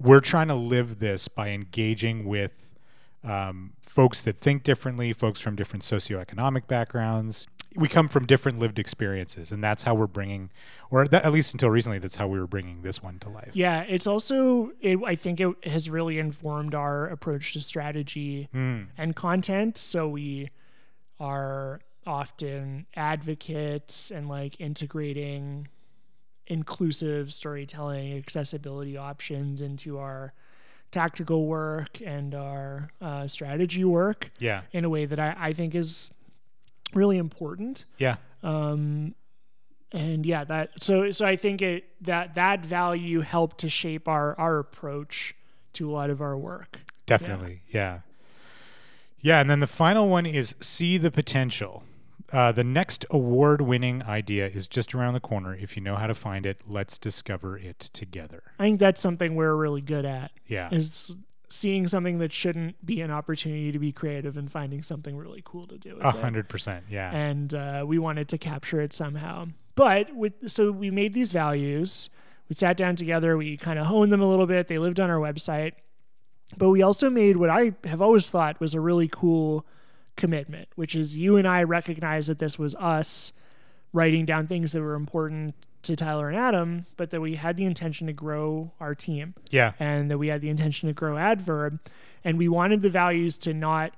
we're 0.00 0.20
trying 0.20 0.48
to 0.48 0.54
live 0.54 0.98
this 0.98 1.28
by 1.28 1.50
engaging 1.50 2.24
with 2.26 2.74
um, 3.22 3.74
folks 3.82 4.22
that 4.22 4.38
think 4.38 4.62
differently 4.62 5.12
folks 5.12 5.40
from 5.40 5.54
different 5.56 5.84
socioeconomic 5.84 6.66
backgrounds. 6.66 7.46
We 7.76 7.86
come 7.86 8.08
from 8.08 8.26
different 8.26 8.58
lived 8.58 8.78
experiences 8.78 9.52
and 9.52 9.62
that's 9.62 9.84
how 9.84 9.94
we're 9.94 10.08
bringing 10.08 10.50
or 10.90 11.06
that, 11.06 11.24
at 11.24 11.32
least 11.32 11.52
until 11.52 11.70
recently 11.70 11.98
that's 11.98 12.16
how 12.16 12.26
we 12.26 12.40
were 12.40 12.48
bringing 12.48 12.82
this 12.82 13.00
one 13.02 13.18
to 13.20 13.28
life. 13.28 13.50
Yeah, 13.52 13.82
it's 13.82 14.06
also 14.06 14.72
it, 14.80 14.98
I 15.06 15.14
think 15.14 15.38
it 15.38 15.64
has 15.64 15.88
really 15.88 16.18
informed 16.18 16.74
our 16.74 17.06
approach 17.06 17.52
to 17.52 17.60
strategy 17.60 18.48
Mm, 18.54 18.88
and 18.98 19.14
content. 19.14 19.78
So 19.78 20.08
we 20.08 20.50
are 21.20 21.80
often 22.06 22.86
advocates 22.96 24.10
and 24.10 24.28
like 24.28 24.60
integrating 24.60 25.68
inclusive 26.46 27.32
storytelling, 27.32 28.16
accessibility 28.16 28.96
options 28.96 29.60
into 29.60 29.98
our 29.98 30.32
tactical 30.90 31.46
work 31.46 32.00
and 32.04 32.34
our 32.34 32.90
uh, 33.00 33.24
strategy 33.24 33.84
work 33.84 34.28
yeah 34.40 34.62
in 34.72 34.84
a 34.84 34.88
way 34.88 35.06
that 35.06 35.20
I, 35.20 35.36
I 35.38 35.52
think 35.52 35.74
is 35.74 36.10
really 36.94 37.16
important. 37.18 37.84
yeah 37.98 38.16
Um, 38.42 39.14
and 39.92 40.24
yeah, 40.24 40.44
that 40.44 40.70
so 40.82 41.10
so 41.10 41.26
I 41.26 41.36
think 41.36 41.62
it 41.62 41.84
that 42.02 42.34
that 42.36 42.64
value 42.64 43.20
helped 43.20 43.58
to 43.58 43.68
shape 43.68 44.06
our 44.06 44.38
our 44.38 44.58
approach 44.58 45.34
to 45.74 45.90
a 45.90 45.92
lot 45.92 46.10
of 46.10 46.20
our 46.20 46.36
work. 46.36 46.80
Definitely. 47.06 47.62
Yeah. 47.68 48.00
yeah. 49.20 49.40
and 49.40 49.50
then 49.50 49.60
the 49.60 49.66
final 49.66 50.08
one 50.08 50.26
is 50.26 50.54
see 50.60 50.96
the 50.96 51.10
potential. 51.10 51.82
Uh, 52.32 52.52
the 52.52 52.64
next 52.64 53.04
award 53.10 53.60
winning 53.60 54.02
idea 54.04 54.46
is 54.48 54.66
just 54.68 54.94
around 54.94 55.14
the 55.14 55.20
corner. 55.20 55.54
If 55.54 55.76
you 55.76 55.82
know 55.82 55.96
how 55.96 56.06
to 56.06 56.14
find 56.14 56.46
it, 56.46 56.58
let's 56.66 56.96
discover 56.98 57.58
it 57.58 57.90
together. 57.92 58.42
I 58.58 58.64
think 58.64 58.78
that's 58.80 59.00
something 59.00 59.34
we're 59.34 59.54
really 59.56 59.80
good 59.80 60.04
at 60.04 60.30
Yeah. 60.46 60.68
is 60.72 61.16
seeing 61.48 61.88
something 61.88 62.18
that 62.18 62.32
shouldn't 62.32 62.86
be 62.86 63.00
an 63.00 63.10
opportunity 63.10 63.72
to 63.72 63.78
be 63.80 63.90
creative 63.90 64.36
and 64.36 64.50
finding 64.52 64.82
something 64.82 65.16
really 65.16 65.42
cool 65.44 65.66
to 65.66 65.76
do 65.78 65.98
A 66.00 66.12
hundred 66.12 66.48
percent. 66.48 66.84
Yeah. 66.88 67.10
and 67.12 67.52
uh, 67.52 67.84
we 67.86 67.98
wanted 67.98 68.28
to 68.28 68.38
capture 68.38 68.80
it 68.80 68.92
somehow. 68.92 69.46
But 69.74 70.14
with 70.14 70.48
so 70.50 70.70
we 70.70 70.90
made 70.92 71.14
these 71.14 71.32
values. 71.32 72.10
We 72.48 72.54
sat 72.54 72.76
down 72.76 72.94
together. 72.96 73.36
We 73.36 73.56
kind 73.56 73.78
of 73.78 73.86
honed 73.86 74.12
them 74.12 74.20
a 74.20 74.28
little 74.28 74.46
bit. 74.46 74.68
They 74.68 74.78
lived 74.78 75.00
on 75.00 75.08
our 75.10 75.18
website, 75.18 75.72
but 76.56 76.68
we 76.70 76.82
also 76.82 77.08
made 77.10 77.36
what 77.36 77.50
I 77.50 77.72
have 77.84 78.00
always 78.02 78.28
thought 78.30 78.60
was 78.60 78.74
a 78.74 78.80
really 78.80 79.08
cool 79.08 79.64
commitment, 80.16 80.68
which 80.74 80.94
is 80.94 81.16
you 81.16 81.36
and 81.36 81.46
I 81.46 81.62
recognize 81.62 82.26
that 82.26 82.38
this 82.38 82.58
was 82.58 82.74
us 82.76 83.32
writing 83.92 84.24
down 84.24 84.46
things 84.46 84.72
that 84.72 84.80
were 84.80 84.94
important 84.94 85.54
to 85.82 85.96
Tyler 85.96 86.28
and 86.28 86.36
Adam, 86.36 86.86
but 86.96 87.10
that 87.10 87.20
we 87.20 87.36
had 87.36 87.56
the 87.56 87.64
intention 87.64 88.06
to 88.06 88.12
grow 88.12 88.70
our 88.80 88.94
team. 88.94 89.34
Yeah. 89.50 89.72
and 89.78 90.10
that 90.10 90.18
we 90.18 90.28
had 90.28 90.42
the 90.42 90.50
intention 90.50 90.88
to 90.88 90.92
grow 90.92 91.16
adverb. 91.16 91.80
And 92.22 92.36
we 92.36 92.48
wanted 92.48 92.82
the 92.82 92.90
values 92.90 93.38
to 93.38 93.54
not 93.54 93.94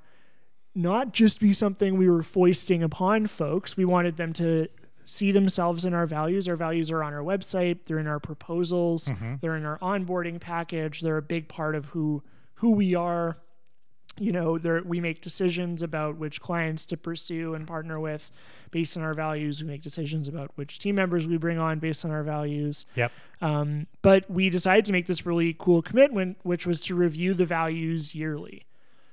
not 0.75 1.12
just 1.12 1.38
be 1.38 1.52
something 1.52 1.99
we 1.99 2.09
were 2.09 2.23
foisting 2.23 2.83
upon 2.83 3.26
folks. 3.26 3.76
We 3.76 3.85
wanted 3.85 4.16
them 4.16 4.33
to 4.35 4.69
see 5.04 5.31
themselves 5.33 5.85
in 5.85 5.92
our 5.92 6.07
values. 6.07 6.49
Our 6.49 6.57
values 6.57 6.90
are 6.90 7.02
on 7.02 7.12
our 7.12 7.21
website. 7.23 7.81
They're 7.85 7.99
in 7.99 8.07
our 8.07 8.21
proposals. 8.21 9.09
Mm-hmm. 9.09 9.35
They're 9.42 9.57
in 9.57 9.66
our 9.66 9.78
onboarding 9.81 10.40
package. 10.40 11.00
They're 11.00 11.19
a 11.19 11.23
big 11.23 11.49
part 11.49 11.75
of 11.75 11.87
who 11.87 12.23
who 12.54 12.71
we 12.71 12.95
are 12.95 13.37
you 14.19 14.31
know 14.31 14.59
there 14.59 14.83
we 14.85 15.00
make 15.00 15.21
decisions 15.23 15.83
about 15.83 16.16
which 16.19 16.40
clients 16.40 16.85
to 16.85 16.97
pursue 16.97 17.54
and 17.54 17.66
partner 17.66 17.99
with 17.99 18.31
based 18.71 18.97
on 18.97 19.02
our 19.02 19.14
values 19.14 19.62
we 19.62 19.66
make 19.66 19.81
decisions 19.83 20.28
about 20.28 20.50
which 20.57 20.78
team 20.78 20.95
members 20.97 21.26
we 21.26 21.37
bring 21.38 21.59
on 21.59 21.78
based 21.78 22.04
on 22.04 22.11
our 22.11 22.23
values 22.23 22.85
Yep. 22.95 23.11
um, 23.40 23.87
but 24.02 24.31
we 24.31 24.50
decided 24.50 24.85
to 24.85 24.92
make 24.92 25.07
this 25.07 25.25
really 25.25 25.54
cool 25.59 25.81
commitment, 25.83 26.37
which 26.42 26.66
was 26.66 26.81
to 26.83 26.95
review 26.95 27.33
the 27.35 27.47
values 27.47 28.14
yearly, 28.14 28.66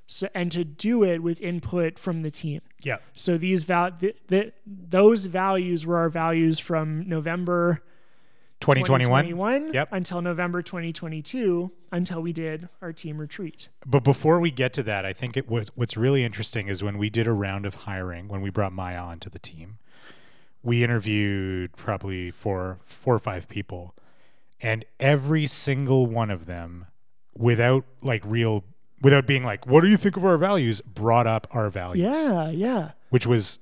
so, 0.07 0.27
and 0.35 0.51
to 0.51 0.63
do 0.65 1.03
it 1.03 1.19
with 1.23 1.39
input 1.41 1.97
from 1.99 2.21
the 2.23 2.31
team. 2.31 2.61
Yep. 2.83 3.01
So 3.13 3.37
these 3.37 3.63
val- 3.63 3.91
th- 3.91 4.17
th- 4.27 4.53
those 4.65 5.25
values 5.25 5.85
were 5.85 5.97
our 5.97 6.09
values 6.09 6.59
from 6.59 7.07
November 7.07 7.81
2021. 8.59 9.23
2021 9.25 9.73
Yep. 9.73 9.89
until 9.91 10.21
November 10.21 10.61
2022, 10.61 11.71
until 11.91 12.21
we 12.21 12.33
did 12.33 12.67
our 12.81 12.91
team 12.93 13.17
retreat. 13.17 13.69
But 13.85 14.03
before 14.03 14.39
we 14.39 14.51
get 14.51 14.73
to 14.73 14.83
that, 14.83 15.05
I 15.05 15.13
think 15.13 15.37
it 15.37 15.49
was 15.49 15.69
what's 15.75 15.95
really 15.97 16.23
interesting 16.25 16.67
is 16.67 16.83
when 16.83 16.97
we 16.97 17.09
did 17.09 17.25
a 17.27 17.31
round 17.33 17.65
of 17.65 17.75
hiring, 17.75 18.27
when 18.27 18.41
we 18.41 18.49
brought 18.49 18.73
Maya 18.73 18.99
onto 18.99 19.29
the 19.29 19.39
team, 19.39 19.77
we 20.61 20.83
interviewed 20.83 21.75
probably 21.77 22.31
four, 22.31 22.79
four 22.83 23.15
or 23.15 23.19
five 23.19 23.47
people, 23.47 23.95
and 24.61 24.83
every 24.99 25.47
single 25.47 26.05
one 26.05 26.29
of 26.29 26.45
them, 26.45 26.87
without 27.37 27.85
like 28.01 28.21
real, 28.25 28.65
without 29.01 29.25
being 29.25 29.43
like, 29.45 29.65
"What 29.65 29.81
do 29.81 29.87
you 29.87 29.95
think 29.95 30.17
of 30.17 30.25
our 30.25 30.37
values?" 30.37 30.81
brought 30.81 31.25
up 31.27 31.47
our 31.51 31.69
values, 31.69 32.03
Yeah, 32.05 32.49
yeah. 32.49 32.91
which 33.09 33.25
was 33.25 33.59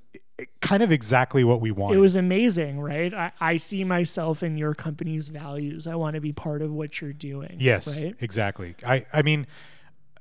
kind 0.60 0.82
of 0.82 0.92
exactly 0.92 1.42
what 1.44 1.60
we 1.60 1.70
wanted. 1.70 1.96
It 1.96 2.00
was 2.00 2.16
amazing, 2.16 2.80
right? 2.80 3.12
I, 3.12 3.32
I 3.40 3.56
see 3.56 3.84
myself 3.84 4.42
in 4.42 4.56
your 4.56 4.74
company's 4.74 5.28
values. 5.28 5.86
I 5.86 5.94
want 5.96 6.14
to 6.14 6.20
be 6.20 6.32
part 6.32 6.62
of 6.62 6.72
what 6.72 7.00
you're 7.00 7.12
doing. 7.12 7.56
Yes, 7.58 7.96
Right? 7.98 8.14
exactly. 8.20 8.74
I, 8.86 9.04
I 9.12 9.22
mean, 9.22 9.46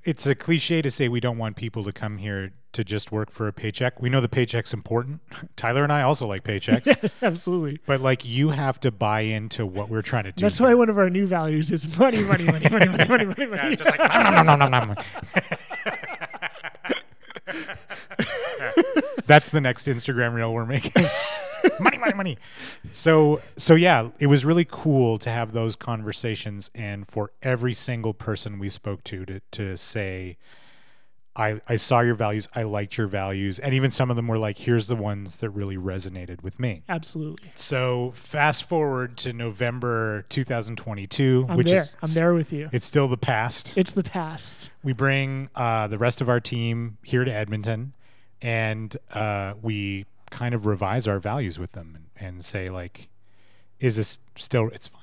it's 0.03 0.25
a 0.25 0.35
cliche 0.35 0.81
to 0.81 0.89
say 0.89 1.07
we 1.07 1.19
don't 1.19 1.37
want 1.37 1.55
people 1.55 1.83
to 1.83 1.91
come 1.91 2.17
here 2.17 2.53
to 2.73 2.83
just 2.83 3.11
work 3.11 3.31
for 3.31 3.47
a 3.47 3.53
paycheck. 3.53 4.01
We 4.01 4.09
know 4.09 4.21
the 4.21 4.29
paycheck's 4.29 4.73
important. 4.73 5.21
Tyler 5.55 5.83
and 5.83 5.91
I 5.91 6.01
also 6.03 6.27
like 6.27 6.43
paychecks, 6.43 7.09
Absolutely. 7.21 7.79
but 7.85 8.01
like 8.01 8.23
you 8.25 8.49
have 8.49 8.79
to 8.81 8.91
buy 8.91 9.21
into 9.21 9.65
what 9.65 9.89
we're 9.89 10.01
trying 10.01 10.25
to 10.25 10.31
do. 10.31 10.41
That's 10.41 10.59
why 10.59 10.73
one 10.75 10.89
of 10.89 10.97
our 10.97 11.09
new 11.09 11.25
values 11.27 11.71
is 11.71 11.97
money, 11.97 12.21
money, 12.23 12.45
money, 12.45 12.69
money, 12.69 12.87
money, 12.87 13.07
money, 13.07 13.25
money, 13.25 13.45
money. 13.47 13.75
just 13.77 13.89
like 13.89 13.99
nom, 13.99 14.45
nom, 14.45 14.59
nom, 14.59 14.71
nom, 14.71 14.87
nom. 14.89 14.97
That's 19.25 19.49
the 19.49 19.61
next 19.61 19.87
Instagram 19.87 20.33
reel 20.33 20.53
we're 20.53 20.65
making. 20.65 21.05
money, 21.79 21.97
money, 21.97 22.13
money. 22.13 22.37
So, 22.91 23.41
so 23.57 23.75
yeah, 23.75 24.09
it 24.19 24.27
was 24.27 24.45
really 24.45 24.65
cool 24.69 25.17
to 25.19 25.29
have 25.29 25.51
those 25.51 25.75
conversations, 25.75 26.71
and 26.73 27.07
for 27.07 27.31
every 27.41 27.73
single 27.73 28.13
person 28.13 28.59
we 28.59 28.69
spoke 28.69 29.03
to, 29.05 29.25
to 29.25 29.41
to 29.51 29.77
say, 29.77 30.37
I 31.37 31.61
I 31.67 31.75
saw 31.75 31.99
your 32.01 32.15
values, 32.15 32.49
I 32.55 32.63
liked 32.63 32.97
your 32.97 33.07
values, 33.07 33.59
and 33.59 33.73
even 33.73 33.91
some 33.91 34.09
of 34.09 34.15
them 34.15 34.27
were 34.27 34.39
like, 34.39 34.57
here's 34.57 34.87
the 34.87 34.95
ones 34.95 35.37
that 35.37 35.49
really 35.51 35.77
resonated 35.77 36.43
with 36.43 36.59
me. 36.59 36.83
Absolutely. 36.89 37.51
So, 37.55 38.11
fast 38.15 38.67
forward 38.67 39.17
to 39.17 39.33
November 39.33 40.25
2022, 40.29 41.45
I'm 41.49 41.57
which 41.57 41.67
there. 41.67 41.81
is 41.81 41.95
I'm 42.01 42.13
there 42.13 42.33
with 42.33 42.51
you. 42.51 42.69
It's 42.71 42.85
still 42.85 43.07
the 43.07 43.17
past. 43.17 43.77
It's 43.77 43.91
the 43.91 44.03
past. 44.03 44.71
we 44.83 44.93
bring 44.93 45.49
uh, 45.55 45.87
the 45.87 45.97
rest 45.97 46.21
of 46.21 46.29
our 46.29 46.39
team 46.39 46.97
here 47.03 47.23
to 47.23 47.31
Edmonton, 47.31 47.93
and 48.41 48.95
uh, 49.13 49.53
we 49.61 50.05
kind 50.29 50.53
of 50.53 50.65
revise 50.65 51.07
our 51.07 51.19
values 51.19 51.57
with 51.57 51.71
them 51.71 51.95
and, 51.95 52.27
and 52.27 52.45
say 52.45 52.67
like, 52.67 53.09
is 53.79 53.95
this 53.95 54.19
still? 54.35 54.69
It's 54.69 54.87
fine. 54.87 55.01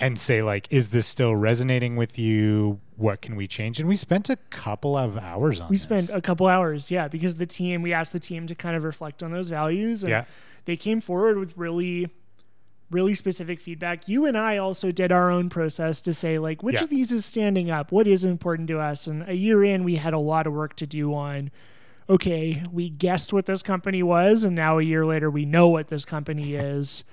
And 0.00 0.18
say 0.18 0.42
like, 0.42 0.66
is 0.70 0.90
this 0.90 1.06
still 1.06 1.34
resonating 1.34 1.96
with 1.96 2.18
you? 2.18 2.80
What 2.96 3.20
can 3.20 3.34
we 3.36 3.46
change? 3.48 3.80
And 3.80 3.88
we 3.88 3.96
spent 3.96 4.30
a 4.30 4.36
couple 4.50 4.96
of 4.96 5.16
hours 5.18 5.60
on. 5.60 5.68
We 5.68 5.76
this. 5.76 5.82
spent 5.82 6.10
a 6.10 6.20
couple 6.20 6.46
hours, 6.46 6.90
yeah, 6.90 7.08
because 7.08 7.34
the 7.36 7.46
team, 7.46 7.82
we 7.82 7.92
asked 7.92 8.12
the 8.12 8.20
team 8.20 8.46
to 8.46 8.54
kind 8.54 8.76
of 8.76 8.84
reflect 8.84 9.22
on 9.22 9.32
those 9.32 9.48
values. 9.48 10.04
And 10.04 10.10
Yeah. 10.10 10.24
they 10.66 10.76
came 10.76 11.00
forward 11.00 11.36
with 11.38 11.56
really, 11.56 12.08
really 12.90 13.14
specific 13.14 13.60
feedback. 13.60 14.08
You 14.08 14.24
and 14.24 14.36
I 14.38 14.56
also 14.56 14.92
did 14.92 15.10
our 15.12 15.30
own 15.30 15.48
process 15.48 16.00
to 16.02 16.12
say, 16.12 16.38
like, 16.38 16.62
which 16.62 16.76
Yeah. 16.76 16.84
of 16.84 16.90
these 16.90 17.12
is 17.12 17.24
standing 17.24 17.70
up? 17.70 17.90
What 17.92 18.06
is 18.06 18.24
important 18.24 18.68
to 18.68 18.78
us? 18.78 19.06
And 19.06 19.28
a 19.28 19.34
year 19.34 19.64
in, 19.64 19.84
we 19.84 19.96
had 19.96 20.14
a 20.14 20.18
lot 20.18 20.46
of 20.46 20.52
work 20.52 20.74
to 20.76 20.86
do 20.86 21.12
on. 21.14 21.50
Okay, 22.10 22.62
we 22.72 22.88
guessed 22.88 23.32
what 23.32 23.46
this 23.46 23.62
company 23.62 24.02
was, 24.02 24.42
and 24.44 24.56
now 24.56 24.78
a 24.78 24.82
year 24.82 25.04
later, 25.04 25.30
we 25.30 25.44
know 25.44 25.68
what 25.68 25.88
this 25.88 26.04
company 26.06 26.54
is. 26.54 27.04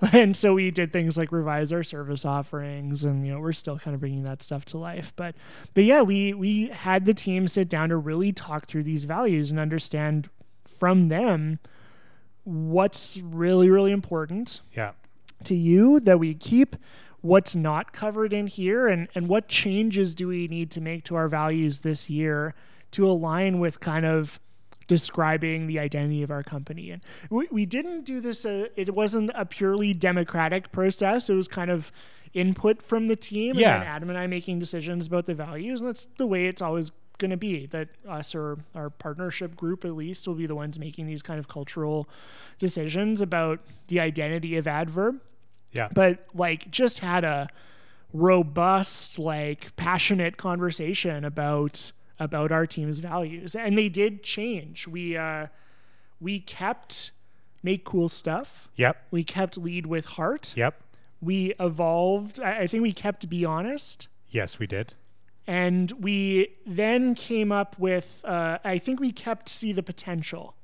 And 0.12 0.36
so 0.36 0.54
we 0.54 0.70
did 0.70 0.92
things 0.92 1.16
like 1.16 1.32
revise 1.32 1.72
our 1.72 1.82
service 1.82 2.24
offerings, 2.24 3.04
and 3.04 3.26
you 3.26 3.32
know 3.32 3.40
we're 3.40 3.52
still 3.52 3.78
kind 3.78 3.94
of 3.94 4.00
bringing 4.00 4.24
that 4.24 4.42
stuff 4.42 4.64
to 4.66 4.78
life. 4.78 5.12
But 5.16 5.34
but 5.72 5.84
yeah, 5.84 6.02
we 6.02 6.34
we 6.34 6.66
had 6.68 7.04
the 7.06 7.14
team 7.14 7.48
sit 7.48 7.68
down 7.68 7.88
to 7.88 7.96
really 7.96 8.32
talk 8.32 8.66
through 8.66 8.82
these 8.84 9.04
values 9.04 9.50
and 9.50 9.58
understand 9.58 10.28
from 10.64 11.08
them 11.08 11.58
what's 12.44 13.20
really 13.24 13.70
really 13.70 13.90
important 13.92 14.60
Yeah. 14.74 14.92
to 15.44 15.54
you 15.54 16.00
that 16.00 16.18
we 16.18 16.34
keep 16.34 16.76
what's 17.22 17.56
not 17.56 17.92
covered 17.92 18.32
in 18.34 18.46
here 18.46 18.86
and 18.86 19.08
and 19.14 19.28
what 19.28 19.48
changes 19.48 20.14
do 20.14 20.28
we 20.28 20.46
need 20.48 20.70
to 20.72 20.80
make 20.80 21.04
to 21.04 21.14
our 21.14 21.28
values 21.28 21.78
this 21.80 22.10
year 22.10 22.54
to 22.90 23.08
align 23.08 23.60
with 23.60 23.80
kind 23.80 24.04
of 24.04 24.38
describing 24.86 25.66
the 25.66 25.78
identity 25.78 26.22
of 26.22 26.30
our 26.30 26.42
company 26.42 26.90
and 26.90 27.02
we, 27.30 27.46
we 27.50 27.64
didn't 27.66 28.04
do 28.04 28.20
this 28.20 28.44
uh, 28.44 28.66
it 28.76 28.94
wasn't 28.94 29.30
a 29.34 29.44
purely 29.44 29.94
democratic 29.94 30.70
process 30.72 31.30
it 31.30 31.34
was 31.34 31.48
kind 31.48 31.70
of 31.70 31.90
input 32.34 32.82
from 32.82 33.08
the 33.08 33.16
team 33.16 33.54
Yeah. 33.56 33.74
and 33.74 33.82
then 33.82 33.88
adam 33.88 34.10
and 34.10 34.18
i 34.18 34.26
making 34.26 34.58
decisions 34.58 35.06
about 35.06 35.26
the 35.26 35.34
values 35.34 35.80
and 35.80 35.88
that's 35.88 36.06
the 36.18 36.26
way 36.26 36.46
it's 36.46 36.60
always 36.62 36.90
going 37.18 37.30
to 37.30 37.36
be 37.36 37.66
that 37.66 37.88
us 38.08 38.34
or 38.34 38.58
our 38.74 38.90
partnership 38.90 39.54
group 39.56 39.84
at 39.84 39.92
least 39.94 40.26
will 40.26 40.34
be 40.34 40.46
the 40.46 40.54
ones 40.56 40.78
making 40.80 41.06
these 41.06 41.22
kind 41.22 41.38
of 41.38 41.46
cultural 41.48 42.08
decisions 42.58 43.20
about 43.20 43.60
the 43.86 44.00
identity 44.00 44.56
of 44.56 44.66
adverb 44.66 45.20
Yeah. 45.72 45.88
but 45.94 46.26
like 46.34 46.70
just 46.72 46.98
had 46.98 47.22
a 47.24 47.48
robust 48.12 49.18
like 49.18 49.74
passionate 49.76 50.36
conversation 50.36 51.24
about 51.24 51.92
about 52.18 52.52
our 52.52 52.66
team's 52.66 52.98
values 53.00 53.54
and 53.56 53.76
they 53.76 53.88
did 53.88 54.22
change 54.22 54.86
we 54.86 55.16
uh 55.16 55.46
we 56.20 56.38
kept 56.40 57.10
make 57.62 57.84
cool 57.84 58.08
stuff 58.08 58.68
Yep. 58.76 58.96
we 59.10 59.24
kept 59.24 59.58
lead 59.58 59.86
with 59.86 60.06
heart 60.06 60.54
Yep. 60.56 60.80
we 61.20 61.54
evolved 61.58 62.38
i, 62.40 62.60
I 62.60 62.66
think 62.66 62.82
we 62.82 62.92
kept 62.92 63.28
be 63.28 63.44
honest 63.44 64.08
Yes, 64.30 64.58
we 64.58 64.66
did. 64.66 64.94
and 65.46 65.92
we 65.92 66.48
then 66.66 67.14
came 67.14 67.50
up 67.52 67.76
with 67.78 68.20
uh 68.24 68.58
i 68.64 68.78
think 68.78 69.00
we 69.00 69.10
kept 69.12 69.48
see 69.48 69.72
the 69.72 69.82
potential 69.82 70.54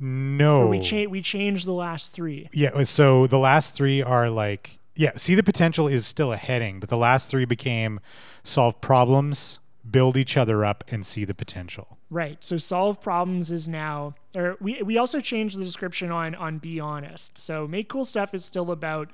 No. 0.00 0.62
or 0.62 0.66
we 0.68 0.80
cha- 0.80 1.08
we 1.10 1.20
changed 1.22 1.66
the 1.66 1.72
last 1.72 2.12
three 2.12 2.48
Yeah, 2.52 2.82
so 2.84 3.26
the 3.26 3.38
last 3.38 3.74
three 3.76 4.02
are 4.02 4.30
like 4.30 4.78
yeah, 4.98 5.10
see 5.16 5.34
the 5.34 5.42
potential 5.42 5.88
is 5.88 6.06
still 6.06 6.32
a 6.32 6.38
heading, 6.38 6.80
but 6.80 6.88
the 6.88 6.96
last 6.96 7.30
three 7.30 7.44
became 7.44 8.00
solve 8.42 8.80
problems, 8.80 9.58
build 9.90 10.16
each 10.16 10.36
other 10.36 10.64
up 10.64 10.84
and 10.88 11.04
see 11.04 11.24
the 11.24 11.34
potential. 11.34 11.98
Right. 12.10 12.42
So 12.42 12.56
solve 12.56 13.00
problems 13.00 13.50
is 13.50 13.68
now 13.68 14.14
or 14.34 14.56
we 14.60 14.82
we 14.82 14.98
also 14.98 15.20
changed 15.20 15.58
the 15.58 15.64
description 15.64 16.10
on 16.10 16.34
on 16.34 16.58
be 16.58 16.80
honest. 16.80 17.38
So 17.38 17.66
make 17.66 17.88
cool 17.88 18.04
stuff 18.04 18.34
is 18.34 18.44
still 18.44 18.70
about 18.70 19.10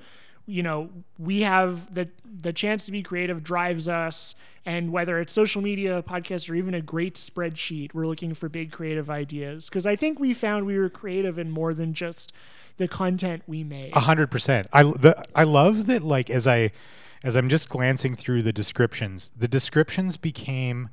you 0.47 0.63
know, 0.63 0.91
we 1.19 1.43
have 1.43 1.95
the 1.95 2.09
the 2.25 2.53
chance 2.53 2.87
to 2.87 2.93
be 2.93 3.03
creative 3.03 3.45
drives 3.45 3.89
us 3.89 4.35
and 4.67 4.93
whether 4.93 5.21
it's 5.21 5.33
social 5.33 5.63
media, 5.63 6.03
podcast 6.03 6.51
or 6.51 6.55
even 6.55 6.75
a 6.75 6.81
great 6.81 7.15
spreadsheet, 7.15 7.95
we're 7.95 8.07
looking 8.07 8.35
for 8.35 8.49
big 8.49 8.73
creative 8.73 9.09
ideas 9.09 9.69
because 9.69 9.87
I 9.87 9.97
think 9.97 10.19
we 10.19 10.35
found 10.35 10.67
we 10.67 10.79
were 10.79 10.89
creative 10.89 11.39
in 11.39 11.51
more 11.51 11.75
than 11.75 11.95
just 11.95 12.33
the 12.77 12.89
content 12.89 13.43
we 13.47 13.63
made. 13.63 13.95
A 13.95 14.01
hundred 14.01 14.31
percent. 14.31 14.67
I 14.73 14.83
the 14.83 15.25
I 15.35 15.45
love 15.45 15.87
that 15.87 16.03
like 16.03 16.29
as 16.29 16.47
I 16.47 16.73
as 17.23 17.37
I'm 17.37 17.49
just 17.49 17.69
glancing 17.69 18.15
through 18.15 18.43
the 18.43 18.53
descriptions, 18.53 19.31
the 19.37 19.49
descriptions 19.49 20.17
became 20.17 20.91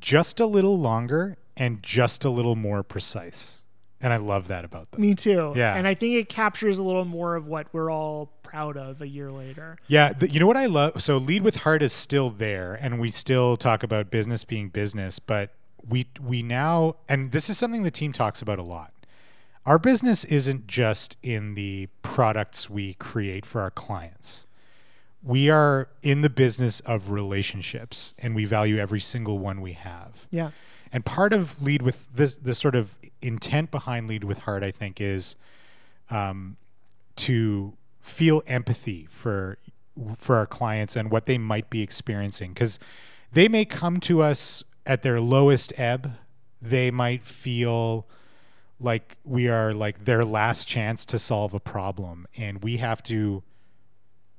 just 0.00 0.40
a 0.40 0.46
little 0.46 0.78
longer 0.78 1.38
and 1.56 1.82
just 1.82 2.24
a 2.24 2.30
little 2.30 2.56
more 2.56 2.82
precise. 2.82 3.58
And 4.00 4.12
I 4.12 4.16
love 4.16 4.48
that 4.48 4.64
about 4.64 4.90
them. 4.90 5.00
Me 5.00 5.14
too. 5.14 5.52
Yeah. 5.54 5.76
And 5.76 5.86
I 5.86 5.94
think 5.94 6.16
it 6.16 6.28
captures 6.28 6.78
a 6.80 6.82
little 6.82 7.04
more 7.04 7.36
of 7.36 7.46
what 7.46 7.68
we're 7.72 7.90
all 7.90 8.32
proud 8.42 8.76
of 8.76 9.00
a 9.00 9.06
year 9.06 9.30
later. 9.30 9.78
Yeah, 9.86 10.12
the, 10.12 10.28
you 10.28 10.40
know 10.40 10.46
what 10.46 10.56
I 10.56 10.66
love? 10.66 11.00
So 11.02 11.16
lead 11.16 11.42
with 11.42 11.56
heart 11.56 11.82
is 11.82 11.92
still 11.92 12.28
there, 12.28 12.74
and 12.74 13.00
we 13.00 13.10
still 13.10 13.56
talk 13.56 13.82
about 13.82 14.10
business 14.10 14.44
being 14.44 14.68
business, 14.70 15.20
but 15.20 15.50
we 15.88 16.06
we 16.20 16.42
now, 16.42 16.96
and 17.08 17.32
this 17.32 17.48
is 17.48 17.56
something 17.58 17.82
the 17.82 17.90
team 17.90 18.12
talks 18.12 18.42
about 18.42 18.58
a 18.58 18.62
lot. 18.62 18.92
Our 19.64 19.78
business 19.78 20.24
isn't 20.24 20.66
just 20.66 21.16
in 21.22 21.54
the 21.54 21.88
products 22.02 22.68
we 22.68 22.94
create 22.94 23.46
for 23.46 23.60
our 23.60 23.70
clients. 23.70 24.46
We 25.22 25.50
are 25.50 25.88
in 26.02 26.22
the 26.22 26.30
business 26.30 26.80
of 26.80 27.10
relationships, 27.10 28.12
and 28.18 28.34
we 28.34 28.44
value 28.44 28.78
every 28.78 29.00
single 29.00 29.38
one 29.38 29.60
we 29.60 29.72
have. 29.74 30.26
Yeah. 30.30 30.50
And 30.92 31.04
part 31.04 31.32
of 31.32 31.62
lead 31.62 31.82
with 31.82 32.08
this, 32.12 32.34
the 32.34 32.54
sort 32.54 32.74
of 32.74 32.96
intent 33.20 33.70
behind 33.70 34.08
lead 34.08 34.24
with 34.24 34.38
heart, 34.38 34.62
I 34.62 34.72
think, 34.72 35.00
is 35.00 35.36
um, 36.10 36.56
to 37.16 37.74
feel 38.00 38.42
empathy 38.46 39.06
for 39.10 39.58
for 40.16 40.36
our 40.36 40.46
clients 40.46 40.96
and 40.96 41.10
what 41.10 41.26
they 41.26 41.38
might 41.38 41.70
be 41.70 41.82
experiencing, 41.82 42.52
because 42.52 42.78
they 43.32 43.46
may 43.46 43.64
come 43.64 44.00
to 44.00 44.22
us 44.22 44.64
at 44.86 45.02
their 45.02 45.20
lowest 45.20 45.72
ebb. 45.76 46.12
They 46.60 46.90
might 46.90 47.24
feel 47.24 48.06
like 48.80 49.16
we 49.24 49.48
are 49.48 49.72
like 49.72 50.04
their 50.04 50.24
last 50.24 50.66
chance 50.66 51.04
to 51.06 51.18
solve 51.18 51.54
a 51.54 51.60
problem, 51.60 52.26
and 52.36 52.62
we 52.62 52.78
have 52.78 53.02
to 53.04 53.42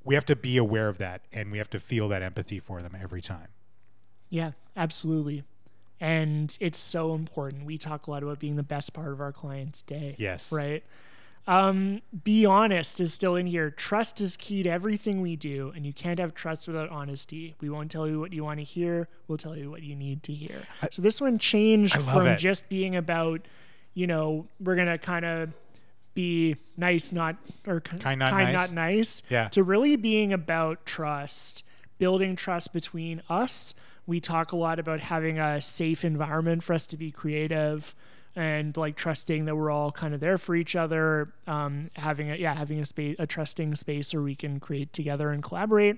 we 0.04 0.16
have 0.16 0.26
to 0.26 0.36
be 0.36 0.58
aware 0.58 0.90
of 0.90 0.98
that, 0.98 1.22
and 1.32 1.52
we 1.52 1.58
have 1.58 1.70
to 1.72 1.80
feel 1.80 2.10
that 2.10 2.22
empathy 2.22 2.60
for 2.60 2.82
them 2.82 2.96
every 3.00 3.22
time. 3.22 3.48
Yeah, 4.30 4.52
absolutely. 4.76 5.44
And 6.00 6.58
it's 6.60 6.78
so 6.78 7.14
important. 7.14 7.66
We 7.66 7.78
talk 7.78 8.08
a 8.08 8.12
lot 8.12 8.24
about 8.24 8.40
being 8.40 8.56
the 8.56 8.64
best 8.64 8.94
part 8.94 9.12
of 9.12 9.22
our 9.22 9.32
client's 9.32 9.82
day. 9.82 10.16
Yes. 10.18 10.52
Right. 10.52 10.84
Um, 11.46 12.02
be 12.24 12.46
honest 12.46 13.02
is 13.02 13.14
still 13.14 13.36
in 13.36 13.48
here. 13.48 13.70
Trust 13.70 14.22
is 14.22 14.38
key 14.38 14.64
to 14.64 14.70
everything 14.70 15.22
we 15.22 15.36
do, 15.36 15.72
and 15.76 15.86
you 15.86 15.92
can't 15.92 16.20
have 16.20 16.34
trust 16.34 16.68
without 16.68 16.90
honesty. 16.90 17.56
We 17.60 17.70
won't 17.70 17.92
tell 17.92 18.08
you 18.08 18.20
what 18.20 18.32
you 18.32 18.44
want 18.44 18.60
to 18.60 18.64
hear. 18.64 19.10
We'll 19.28 19.38
tell 19.38 19.58
you 19.58 19.70
what 19.70 19.84
you 19.84 19.96
need 19.96 20.24
to 20.24 20.34
hear. 20.34 20.64
so 20.92 21.02
this 21.02 21.20
one 21.20 21.38
changed 21.38 22.02
from 22.02 22.28
it. 22.28 22.38
just 22.38 22.70
being 22.70 22.96
about, 22.96 23.42
you 23.94 24.08
know, 24.08 24.48
we're 24.60 24.76
gonna 24.76 24.98
kind 24.98 25.26
of 25.26 25.50
be 26.14 26.58
nice, 26.78 27.12
not 27.12 27.38
or 27.68 27.82
Kind, 27.82 28.20
not 28.20 28.34
nice. 28.34 28.54
not 28.54 28.72
nice. 28.74 29.24
Yeah. 29.30 29.48
To 29.50 29.64
really 29.64 29.96
being 29.96 30.32
about 30.34 30.86
trust, 30.86 31.64
building 31.98 32.36
trust 32.36 32.74
between 32.74 33.22
us. 33.30 33.74
We 34.06 34.20
talk 34.20 34.52
a 34.52 34.58
lot 34.58 34.80
about 34.80 35.00
having 35.00 35.40
a 35.40 35.62
safe 35.62 36.04
environment 36.04 36.62
for 36.64 36.74
us 36.74 36.86
to 36.88 36.98
be 36.98 37.10
creative 37.10 37.96
and 38.36 38.76
like 38.76 38.96
trusting 38.96 39.46
that 39.46 39.56
we're 39.56 39.72
all 39.72 39.92
kind 39.92 40.14
of 40.14 40.20
there 40.20 40.38
for 40.38 40.56
each 40.56 40.76
other. 40.76 41.34
Um, 41.48 41.90
having 41.94 42.30
a 42.30 42.36
yeah, 42.36 42.54
having 42.54 42.80
a 42.80 42.86
space, 42.86 43.16
a 43.20 43.26
trusting 43.28 43.76
space 43.76 44.14
where 44.14 44.24
we 44.24 44.36
can 44.36 44.60
create 44.60 44.92
together 44.92 45.30
and 45.32 45.42
collaborate, 45.42 45.98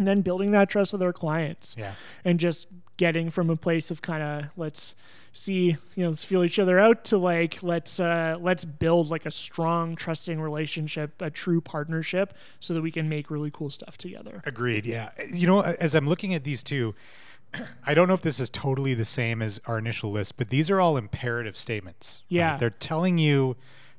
and 0.00 0.08
then 0.08 0.22
building 0.22 0.50
that 0.52 0.70
trust 0.70 0.94
with 0.94 1.02
our 1.02 1.12
clients 1.12 1.76
Yeah. 1.78 1.92
and 2.24 2.40
just 2.40 2.66
getting 2.96 3.28
from 3.30 3.50
a 3.50 3.56
place 3.56 3.90
of 3.90 4.00
kind 4.00 4.22
of 4.22 4.44
let's 4.56 4.96
see 5.32 5.76
you 5.94 6.02
know 6.02 6.08
let's 6.08 6.24
feel 6.24 6.42
each 6.42 6.58
other 6.58 6.78
out 6.78 7.04
to 7.04 7.18
like 7.18 7.62
let's 7.62 8.00
uh 8.00 8.36
let's 8.40 8.64
build 8.64 9.08
like 9.10 9.26
a 9.26 9.30
strong 9.30 9.94
trusting 9.94 10.40
relationship 10.40 11.20
a 11.22 11.30
true 11.30 11.60
partnership 11.60 12.34
so 12.60 12.72
that 12.74 12.80
we 12.82 12.90
can 12.90 13.08
make 13.10 13.30
really 13.30 13.50
cool 13.52 13.68
stuff 13.70 13.96
together 13.98 14.42
Agreed. 14.46 14.86
Yeah. 14.86 15.10
You 15.32 15.46
know, 15.46 15.60
as 15.60 15.94
I'm 15.94 16.08
looking 16.08 16.34
at 16.34 16.44
these 16.44 16.62
two, 16.62 16.94
I 17.86 17.92
don't 17.94 18.08
know 18.08 18.14
if 18.14 18.22
this 18.22 18.40
is 18.40 18.48
totally 18.50 18.94
the 18.94 19.04
same 19.04 19.42
as 19.42 19.60
our 19.66 19.78
initial 19.78 20.10
list, 20.10 20.36
but 20.38 20.48
these 20.48 20.70
are 20.70 20.80
all 20.80 20.96
imperative 20.96 21.56
statements. 21.58 22.22
right? 22.22 22.36
Yeah. 22.36 22.56
They're 22.56 22.70
telling 22.70 23.18
you 23.18 23.56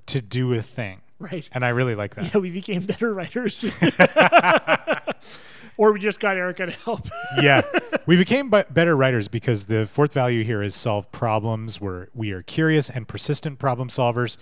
to 0.07 0.19
do 0.21 0.51
a 0.53 0.61
thing. 0.63 1.01
Right. 1.19 1.47
And 1.53 1.63
I 1.63 1.69
really 1.69 1.93
like 1.95 2.15
that. 2.15 2.33
Yeah, 2.33 2.39
we 2.39 2.49
became 2.49 2.85
better 2.85 3.13
writers. 3.13 3.63
or 5.77 5.93
we 5.93 5.99
just 5.99 6.19
got 6.19 6.37
Erica 6.37 6.67
to 6.67 6.71
help. 6.71 7.07
yeah, 7.41 7.61
we 8.05 8.17
became 8.17 8.49
b- 8.49 8.63
better 8.69 8.95
writers 8.95 9.27
because 9.27 9.65
the 9.65 9.85
fourth 9.85 10.13
value 10.13 10.43
here 10.43 10.61
is 10.61 10.75
solve 10.75 11.11
problems. 11.11 11.79
We're 11.81 12.07
we 12.13 12.31
are 12.31 12.41
curious 12.41 12.89
and 12.89 13.07
persistent 13.07 13.59
problem 13.59 13.89
solvers. 13.89 14.37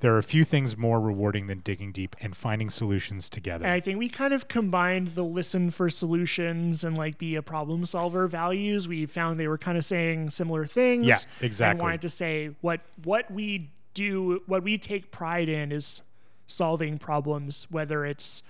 There 0.00 0.12
are 0.12 0.18
a 0.18 0.24
few 0.24 0.42
things 0.42 0.76
more 0.76 1.00
rewarding 1.00 1.46
than 1.46 1.60
digging 1.60 1.92
deep 1.92 2.16
and 2.20 2.36
finding 2.36 2.70
solutions 2.70 3.30
together. 3.30 3.64
And 3.64 3.72
I 3.72 3.78
think 3.78 4.00
we 4.00 4.08
kind 4.08 4.34
of 4.34 4.48
combined 4.48 5.08
the 5.08 5.22
listen 5.22 5.70
for 5.70 5.88
solutions 5.88 6.82
and 6.82 6.98
like 6.98 7.18
be 7.18 7.36
a 7.36 7.42
problem 7.42 7.86
solver 7.86 8.26
values. 8.26 8.88
We 8.88 9.06
found 9.06 9.38
they 9.38 9.46
were 9.46 9.58
kind 9.58 9.78
of 9.78 9.84
saying 9.84 10.30
similar 10.30 10.66
things. 10.66 11.06
Yeah, 11.06 11.18
exactly. 11.40 11.70
And 11.70 11.80
wanted 11.80 12.00
to 12.00 12.08
say 12.08 12.50
what 12.62 12.80
what 13.04 13.30
we 13.30 13.70
do, 13.94 14.42
what 14.46 14.64
we 14.64 14.76
take 14.76 15.12
pride 15.12 15.48
in 15.48 15.70
is 15.70 16.02
solving 16.48 16.98
problems, 16.98 17.68
whether 17.70 18.04
it's 18.04 18.42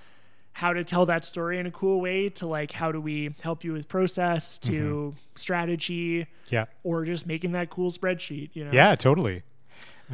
how 0.54 0.72
to 0.72 0.84
tell 0.84 1.06
that 1.06 1.24
story 1.24 1.58
in 1.58 1.66
a 1.66 1.70
cool 1.70 2.00
way 2.00 2.28
to 2.28 2.46
like 2.46 2.72
how 2.72 2.92
do 2.92 3.00
we 3.00 3.34
help 3.42 3.64
you 3.64 3.72
with 3.72 3.88
process 3.88 4.58
to 4.58 4.72
Mm-hmm. 4.72 5.18
strategy 5.34 6.26
yeah, 6.48 6.66
or 6.84 7.04
just 7.04 7.26
making 7.26 7.52
that 7.52 7.70
cool 7.70 7.90
spreadsheet, 7.90 8.50
you 8.52 8.64
know. 8.64 8.72
yeah, 8.72 8.94
totally. 8.94 9.42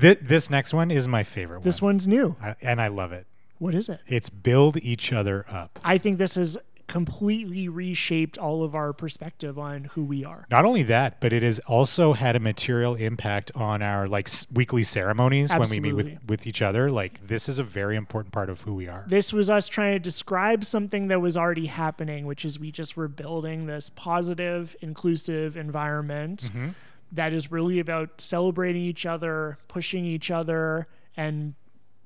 Th- 0.00 0.18
this 0.22 0.48
next 0.50 0.72
one 0.72 0.90
is 0.90 1.08
my 1.08 1.24
favorite 1.24 1.62
This 1.64 1.82
one, 1.82 1.94
one's 1.94 2.06
new. 2.06 2.36
I, 2.40 2.54
and 2.62 2.80
I 2.80 2.86
love 2.88 3.10
it. 3.12 3.26
What 3.58 3.74
is 3.74 3.88
it? 3.88 4.00
It's 4.06 4.30
build 4.30 4.76
each 4.76 5.12
other 5.12 5.44
up. 5.50 5.80
I 5.82 5.98
think 5.98 6.18
this 6.18 6.36
has 6.36 6.56
completely 6.88 7.68
reshaped 7.68 8.36
all 8.38 8.64
of 8.64 8.74
our 8.74 8.92
perspective 8.92 9.58
on 9.58 9.84
who 9.84 10.02
we 10.02 10.24
are. 10.24 10.46
Not 10.50 10.64
only 10.64 10.82
that, 10.84 11.20
but 11.20 11.32
it 11.32 11.42
has 11.44 11.60
also 11.60 12.14
had 12.14 12.34
a 12.34 12.40
material 12.40 12.96
impact 12.96 13.52
on 13.54 13.80
our 13.82 14.08
like 14.08 14.26
s- 14.28 14.46
weekly 14.52 14.82
ceremonies 14.82 15.52
when 15.54 15.68
we 15.70 15.78
meet 15.80 15.92
with 15.92 16.18
with 16.26 16.46
each 16.46 16.60
other. 16.62 16.90
Like 16.90 17.24
this 17.26 17.48
is 17.48 17.58
a 17.58 17.64
very 17.64 17.94
important 17.96 18.32
part 18.32 18.50
of 18.50 18.62
who 18.62 18.74
we 18.74 18.88
are. 18.88 19.04
This 19.08 19.32
was 19.32 19.48
us 19.48 19.68
trying 19.68 19.94
to 19.94 19.98
describe 20.00 20.64
something 20.64 21.08
that 21.08 21.20
was 21.20 21.36
already 21.36 21.66
happening, 21.66 22.26
which 22.26 22.44
is 22.44 22.58
we 22.58 22.72
just 22.72 22.96
were 22.96 23.06
building 23.08 23.66
this 23.66 23.90
positive, 23.90 24.74
inclusive 24.80 25.56
environment 25.56 26.40
Mm-hmm. 26.48 26.68
that 27.12 27.32
is 27.32 27.50
really 27.52 27.78
about 27.78 28.20
celebrating 28.20 28.82
each 28.82 29.06
other, 29.06 29.58
pushing 29.68 30.04
each 30.04 30.30
other, 30.30 30.86
and 31.16 31.54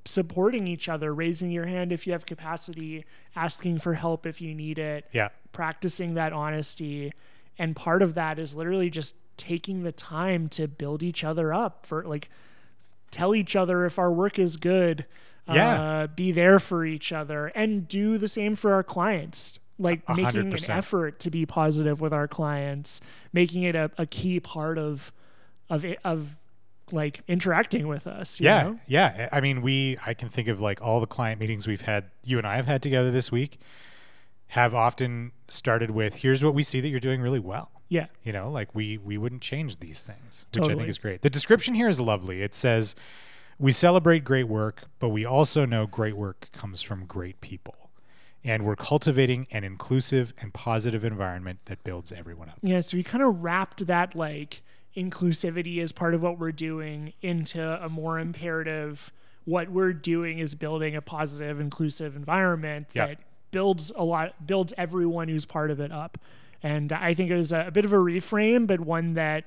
supporting 0.04 0.66
each 0.66 0.88
other, 0.88 1.14
raising 1.14 1.50
your 1.50 1.66
hand 1.66 1.92
if 1.92 2.06
you 2.06 2.12
have 2.12 2.26
capacity, 2.26 3.04
asking 3.36 3.78
for 3.78 3.94
help 3.94 4.26
if 4.26 4.40
you 4.40 4.54
need 4.54 4.78
it, 4.78 5.06
Yeah, 5.12 5.28
practicing 5.52 6.14
that 6.14 6.32
honesty. 6.32 7.12
And 7.58 7.76
part 7.76 8.02
of 8.02 8.14
that 8.14 8.38
is 8.38 8.54
literally 8.54 8.90
just 8.90 9.14
taking 9.36 9.82
the 9.82 9.92
time 9.92 10.48
to 10.48 10.66
build 10.68 11.02
each 11.02 11.22
other 11.24 11.52
up 11.52 11.86
for 11.86 12.04
like 12.04 12.28
tell 13.10 13.34
each 13.34 13.54
other 13.54 13.84
if 13.84 13.98
our 13.98 14.10
work 14.10 14.38
is 14.38 14.56
good. 14.56 15.06
Yeah. 15.52 15.82
Uh, 15.82 16.06
be 16.06 16.30
there 16.32 16.58
for 16.60 16.84
each 16.84 17.12
other 17.12 17.48
and 17.48 17.88
do 17.88 18.16
the 18.16 18.28
same 18.28 18.54
for 18.56 18.72
our 18.74 18.82
clients. 18.84 19.58
Like 19.78 20.02
A- 20.08 20.12
a 20.12 20.22
hundred 20.22 20.46
making 20.46 20.64
an 20.70 20.70
effort 20.78 21.18
to 21.20 21.30
be 21.30 21.44
positive 21.46 22.00
with 22.00 22.12
our 22.12 22.28
clients, 22.28 23.00
making 23.32 23.64
it 23.64 23.74
a, 23.74 23.90
a 23.98 24.06
key 24.06 24.38
part 24.38 24.78
of 24.78 25.12
of 25.68 25.84
it, 25.84 25.98
of 26.04 26.36
like 26.92 27.22
interacting 27.26 27.88
with 27.88 28.06
us. 28.06 28.40
you 28.40 28.46
yeah, 28.46 28.62
know? 28.62 28.78
yeah. 28.86 29.28
I 29.32 29.40
mean, 29.40 29.62
we 29.62 29.98
I 30.04 30.14
can 30.14 30.28
think 30.28 30.48
of 30.48 30.60
like 30.60 30.80
all 30.82 31.00
the 31.00 31.06
client 31.06 31.40
meetings 31.40 31.66
we've 31.66 31.82
had, 31.82 32.10
you 32.24 32.38
and 32.38 32.46
I 32.46 32.56
have 32.56 32.66
had 32.66 32.82
together 32.82 33.10
this 33.10 33.32
week, 33.32 33.58
have 34.48 34.74
often 34.74 35.32
started 35.48 35.90
with, 35.90 36.16
"Here's 36.16 36.42
what 36.42 36.54
we 36.54 36.62
see 36.62 36.80
that 36.80 36.88
you're 36.88 37.00
doing 37.00 37.20
really 37.20 37.40
well." 37.40 37.70
yeah. 37.92 38.06
You 38.24 38.32
know, 38.32 38.50
like 38.50 38.74
we 38.74 38.96
we 38.96 39.18
wouldn't 39.18 39.42
change 39.42 39.80
these 39.80 40.02
things, 40.02 40.46
which 40.54 40.66
I 40.66 40.74
think 40.74 40.88
is 40.88 40.96
great. 40.96 41.20
The 41.20 41.28
description 41.28 41.74
here 41.74 41.90
is 41.90 42.00
lovely. 42.00 42.40
It 42.40 42.54
says, 42.54 42.96
"We 43.58 43.70
celebrate 43.70 44.24
great 44.24 44.48
work, 44.48 44.84
but 44.98 45.10
we 45.10 45.26
also 45.26 45.66
know 45.66 45.86
great 45.86 46.16
work 46.16 46.48
comes 46.52 46.80
from 46.80 47.04
great 47.04 47.42
people." 47.42 47.90
And 48.42 48.64
we're 48.64 48.76
cultivating 48.76 49.46
an 49.50 49.62
inclusive 49.62 50.32
and 50.40 50.54
positive 50.54 51.04
environment 51.04 51.60
that 51.66 51.84
builds 51.84 52.10
everyone 52.12 52.48
up. 52.48 52.58
Yeah, 52.62 52.80
so 52.80 52.96
we 52.96 53.02
kind 53.02 53.22
of 53.22 53.42
wrapped 53.42 53.86
that 53.86 54.16
like 54.16 54.62
inclusivity 54.96 55.82
as 55.82 55.92
part 55.92 56.14
of 56.14 56.22
what 56.22 56.38
we're 56.38 56.52
doing 56.52 57.12
into 57.22 57.62
a 57.84 57.88
more 57.88 58.18
imperative 58.18 59.12
what 59.44 59.68
we're 59.70 59.92
doing 59.92 60.38
is 60.38 60.54
building 60.54 60.94
a 60.94 61.02
positive 61.02 61.58
inclusive 61.58 62.14
environment 62.14 62.86
Yeah. 62.92 63.06
that 63.08 63.18
builds 63.50 63.90
a 63.96 64.04
lot 64.04 64.46
builds 64.46 64.72
everyone 64.78 65.26
who's 65.28 65.44
part 65.44 65.70
of 65.72 65.80
it 65.80 65.90
up. 65.90 66.16
And 66.62 66.92
I 66.92 67.12
think 67.12 67.28
it 67.30 67.36
was 67.36 67.52
a, 67.52 67.66
a 67.66 67.70
bit 67.72 67.84
of 67.84 67.92
a 67.92 67.96
reframe, 67.96 68.68
but 68.68 68.78
one 68.80 69.14
that 69.14 69.44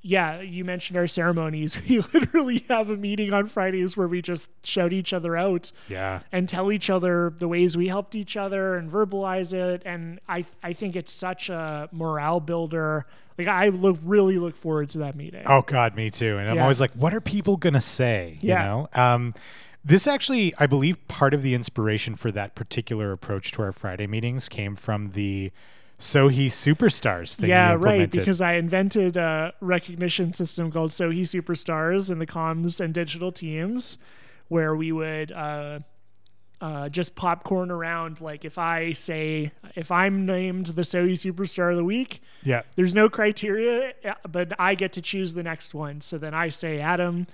yeah, 0.00 0.40
you 0.40 0.64
mentioned 0.64 0.96
our 0.96 1.06
ceremonies. 1.06 1.76
We 1.88 1.98
literally 2.00 2.64
have 2.68 2.88
a 2.90 2.96
meeting 2.96 3.32
on 3.32 3.46
Fridays 3.46 3.96
where 3.96 4.06
we 4.08 4.22
just 4.22 4.48
shout 4.64 4.92
each 4.92 5.12
other 5.12 5.36
out 5.36 5.72
Yeah. 5.88 6.20
and 6.32 6.48
tell 6.48 6.70
each 6.70 6.88
other 6.90 7.32
the 7.36 7.48
ways 7.48 7.76
we 7.76 7.88
helped 7.88 8.14
each 8.14 8.36
other 8.36 8.76
and 8.76 8.90
verbalize 8.90 9.52
it 9.52 9.82
and 9.86 10.20
i 10.28 10.44
i 10.62 10.72
think 10.72 10.94
it's 10.96 11.10
such 11.12 11.48
a 11.48 11.88
morale 11.92 12.40
builder 12.40 13.06
like 13.38 13.48
i 13.48 13.68
look 13.68 13.98
really 14.02 14.38
look 14.38 14.56
forward 14.56 14.90
to 14.90 14.98
that 14.98 15.16
meeting 15.16 15.42
Oh 15.46 15.62
God, 15.62 15.94
me 15.96 16.10
too. 16.10 16.38
And 16.38 16.48
I'm 16.48 16.56
Yeah. 16.56 16.62
always 16.62 16.80
like, 16.80 16.92
what 16.92 17.14
are 17.14 17.20
people 17.20 17.56
gonna 17.56 17.80
say? 17.80 18.38
Yeah. 18.40 18.62
You 18.62 18.68
know? 18.68 18.88
Um, 18.94 19.34
this 19.84 20.06
actually, 20.06 20.52
I 20.58 20.66
believe, 20.66 20.96
part 21.08 21.32
of 21.32 21.42
the 21.42 21.54
inspiration 21.54 22.14
for 22.14 22.30
that 22.32 22.54
particular 22.54 23.12
approach 23.12 23.52
to 23.52 23.62
our 23.62 23.72
Friday 23.72 24.06
meetings 24.06 24.48
came 24.48 24.74
from 24.76 25.06
the 25.12 25.50
Sohi 25.98 26.46
Superstars 26.46 27.34
thing. 27.34 27.50
yeah 27.50 27.74
right 27.78 28.10
because 28.10 28.40
i 28.40 28.52
invented 28.54 29.16
a 29.16 29.52
recognition 29.60 30.32
system 30.32 30.70
called 30.70 30.90
Sohi 30.92 31.22
superstars 31.22 32.10
in 32.10 32.18
the 32.20 32.26
comms 32.26 32.80
and 32.80 32.94
digital 32.94 33.32
teams 33.32 33.98
where 34.48 34.76
we 34.76 34.92
would 34.92 35.32
uh 35.32 35.80
uh, 36.60 36.88
just 36.88 37.14
popcorn 37.14 37.70
around 37.70 38.20
like 38.20 38.44
if 38.44 38.58
i 38.58 38.90
say 38.92 39.52
if 39.76 39.92
i'm 39.92 40.26
named 40.26 40.66
the 40.66 40.82
Sohi 40.82 41.12
superstar 41.12 41.70
of 41.70 41.76
the 41.76 41.84
week 41.84 42.20
yeah, 42.44 42.62
there's 42.76 42.94
no 42.94 43.08
criteria, 43.08 43.94
uh, 44.04 44.14
but 44.28 44.52
I 44.60 44.76
get 44.76 44.92
to 44.92 45.02
choose 45.02 45.32
the 45.32 45.42
next 45.42 45.74
one. 45.74 46.00
So 46.00 46.18
then 46.18 46.34
I 46.34 46.50
say 46.50 46.78
Adam, 46.80 47.26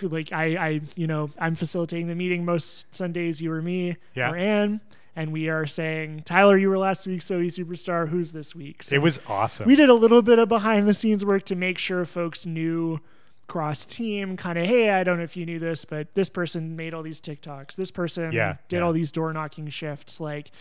like 0.00 0.32
I, 0.32 0.56
I, 0.56 0.80
you 0.96 1.06
know, 1.06 1.28
I'm 1.38 1.54
facilitating 1.54 2.08
the 2.08 2.14
meeting 2.14 2.46
most 2.46 2.92
Sundays. 2.94 3.42
You 3.42 3.52
or 3.52 3.60
me 3.60 3.98
Yeah. 4.14 4.30
or 4.30 4.36
Ann, 4.36 4.80
and 5.20 5.32
we 5.32 5.48
are 5.48 5.66
saying 5.66 6.22
Tyler, 6.24 6.56
you 6.56 6.68
were 6.70 6.78
last 6.78 7.06
week, 7.06 7.22
so 7.22 7.40
he's 7.40 7.58
superstar. 7.58 8.08
Who's 8.08 8.32
this 8.32 8.54
week? 8.54 8.82
So 8.82 8.94
it 8.94 9.02
was 9.02 9.20
awesome. 9.26 9.66
we 9.66 9.76
did 9.76 9.88
a 9.88 9.94
little 9.94 10.22
bit 10.22 10.38
of 10.38 10.48
behind 10.48 10.88
the 10.88 10.94
scenes 10.94 11.24
work 11.24 11.44
to 11.44 11.56
make 11.56 11.78
sure 11.78 12.04
folks 12.04 12.46
knew 12.46 13.00
cross 13.46 13.84
team 13.84 14.36
kind 14.36 14.56
of 14.56 14.64
hey 14.64 14.90
i 14.90 15.02
don't 15.02 15.18
know 15.18 15.24
if 15.24 15.36
you 15.36 15.44
knew 15.44 15.58
this 15.58 15.84
but 15.84 16.14
this 16.14 16.28
person 16.30 16.76
made 16.76 16.94
all 16.94 17.02
these 17.02 17.20
tiktoks 17.20 17.74
this 17.74 17.90
person 17.90 18.30
Yeah, 18.30 18.58
did 18.68 18.76
yeah. 18.76 18.82
all 18.84 18.92
these 18.92 19.10
door 19.10 19.32
knocking 19.32 19.68
shifts 19.70 20.20
like 20.20 20.52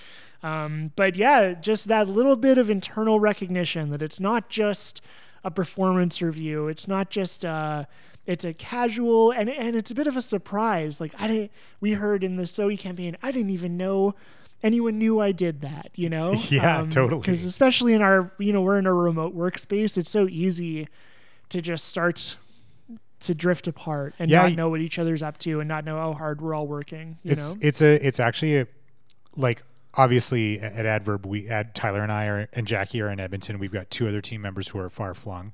um, 0.42 0.92
but 0.96 1.16
yeah 1.16 1.54
just 1.54 1.88
that 1.90 2.10
little 2.10 2.36
bit 2.36 2.58
of 2.58 2.68
internal 2.72 3.20
recognition 3.20 3.92
that 3.92 4.02
it's 4.02 4.20
not 4.20 4.50
just 4.50 5.04
a 5.44 5.52
performance 5.52 6.20
review 6.20 6.68
it's 6.68 6.88
not 6.88 7.12
just 7.12 7.46
uh 7.46 7.86
it's 8.26 8.44
a 8.44 8.56
casual 8.56 9.30
and 9.30 9.50
and 9.52 9.76
it's 9.76 9.92
a 9.92 9.96
bit 9.96 10.08
of 10.08 10.18
a 10.18 10.22
surprise 10.24 11.00
like 11.00 11.14
i 11.20 11.28
didn't 11.28 11.52
we 11.80 11.92
heard 11.94 12.24
in 12.24 12.38
the 12.38 12.44
Sohi 12.44 12.78
campaign 12.80 13.16
i 13.22 13.32
didn't 13.32 13.52
even 13.52 13.78
know 13.78 14.16
anyone 14.64 14.98
knew 14.98 15.20
I 15.20 15.32
did 15.32 15.62
that, 15.62 15.92
you 15.96 16.10
know? 16.10 16.34
Yeah, 16.50 16.80
um, 16.80 16.90
totally. 16.90 17.22
Because 17.22 17.44
especially 17.46 17.94
in 17.94 18.02
our, 18.02 18.32
you 18.40 18.52
know, 18.54 18.62
we're 18.62 18.78
in 18.80 18.86
a 18.86 18.94
remote 18.94 19.36
workspace, 19.36 19.98
it's 19.98 20.10
so 20.10 20.28
easy 20.28 20.88
to 21.50 21.62
just 21.62 21.86
start 21.86 22.38
to 23.22 23.36
drift 23.36 23.68
apart 23.68 24.14
and 24.18 24.30
Yeah, 24.32 24.44
not 24.44 24.54
know 24.54 24.70
what 24.70 24.82
each 24.82 24.98
other's 24.98 25.22
up 25.22 25.38
to 25.40 25.60
and 25.60 25.68
not 25.68 25.84
know 25.84 25.98
how 25.98 26.14
hard 26.14 26.42
we're 26.42 26.54
all 26.54 26.68
working, 26.68 27.18
you 27.24 27.32
it's 27.32 27.54
know? 27.54 27.60
it's 27.62 27.82
a 27.82 28.06
it's 28.06 28.20
actually 28.20 28.60
a 28.60 28.68
like 29.36 29.62
obviously 29.96 30.60
at 30.62 30.86
Adverb 30.86 31.26
we 31.26 31.50
add 31.50 31.76
Tyler 31.76 32.02
and 32.02 32.12
I 32.12 32.26
are 32.28 32.48
and 32.54 32.66
Jackie 32.66 33.02
are 33.02 33.10
in 33.10 33.20
Edmonton. 33.20 33.60
We've 33.60 33.74
got 33.74 33.90
two 33.90 34.08
other 34.08 34.22
team 34.22 34.42
members 34.42 34.70
who 34.70 34.80
are 34.80 34.90
far 34.90 35.14
flung. 35.14 35.54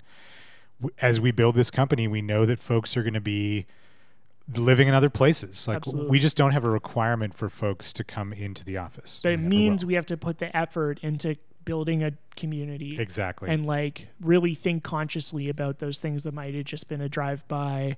As 1.01 1.19
we 1.19 1.31
build 1.31 1.55
this 1.55 1.71
company, 1.71 2.07
we 2.07 2.21
know 2.21 2.45
that 2.45 2.59
folks 2.59 2.95
are 2.97 3.01
going 3.01 3.13
to 3.13 3.21
be 3.21 3.65
living 4.53 4.87
in 4.87 4.93
other 4.93 5.09
places. 5.09 5.67
Like 5.67 5.77
Absolutely. 5.77 6.11
we 6.11 6.19
just 6.19 6.37
don't 6.37 6.51
have 6.51 6.63
a 6.63 6.69
requirement 6.69 7.33
for 7.33 7.49
folks 7.49 7.91
to 7.93 8.03
come 8.03 8.33
into 8.33 8.63
the 8.63 8.77
office. 8.77 9.19
but 9.23 9.31
it 9.31 9.37
means 9.39 9.83
will. 9.83 9.89
we 9.89 9.93
have 9.95 10.05
to 10.07 10.17
put 10.17 10.39
the 10.39 10.55
effort 10.55 10.99
into 11.01 11.35
building 11.63 12.03
a 12.03 12.11
community 12.35 12.99
exactly. 12.99 13.49
and 13.49 13.65
like 13.65 14.07
really 14.21 14.53
think 14.53 14.83
consciously 14.83 15.49
about 15.49 15.79
those 15.79 15.97
things 15.97 16.21
that 16.21 16.33
might 16.33 16.53
have 16.53 16.65
just 16.65 16.87
been 16.87 17.01
a 17.01 17.09
drive 17.09 17.45
by 17.47 17.97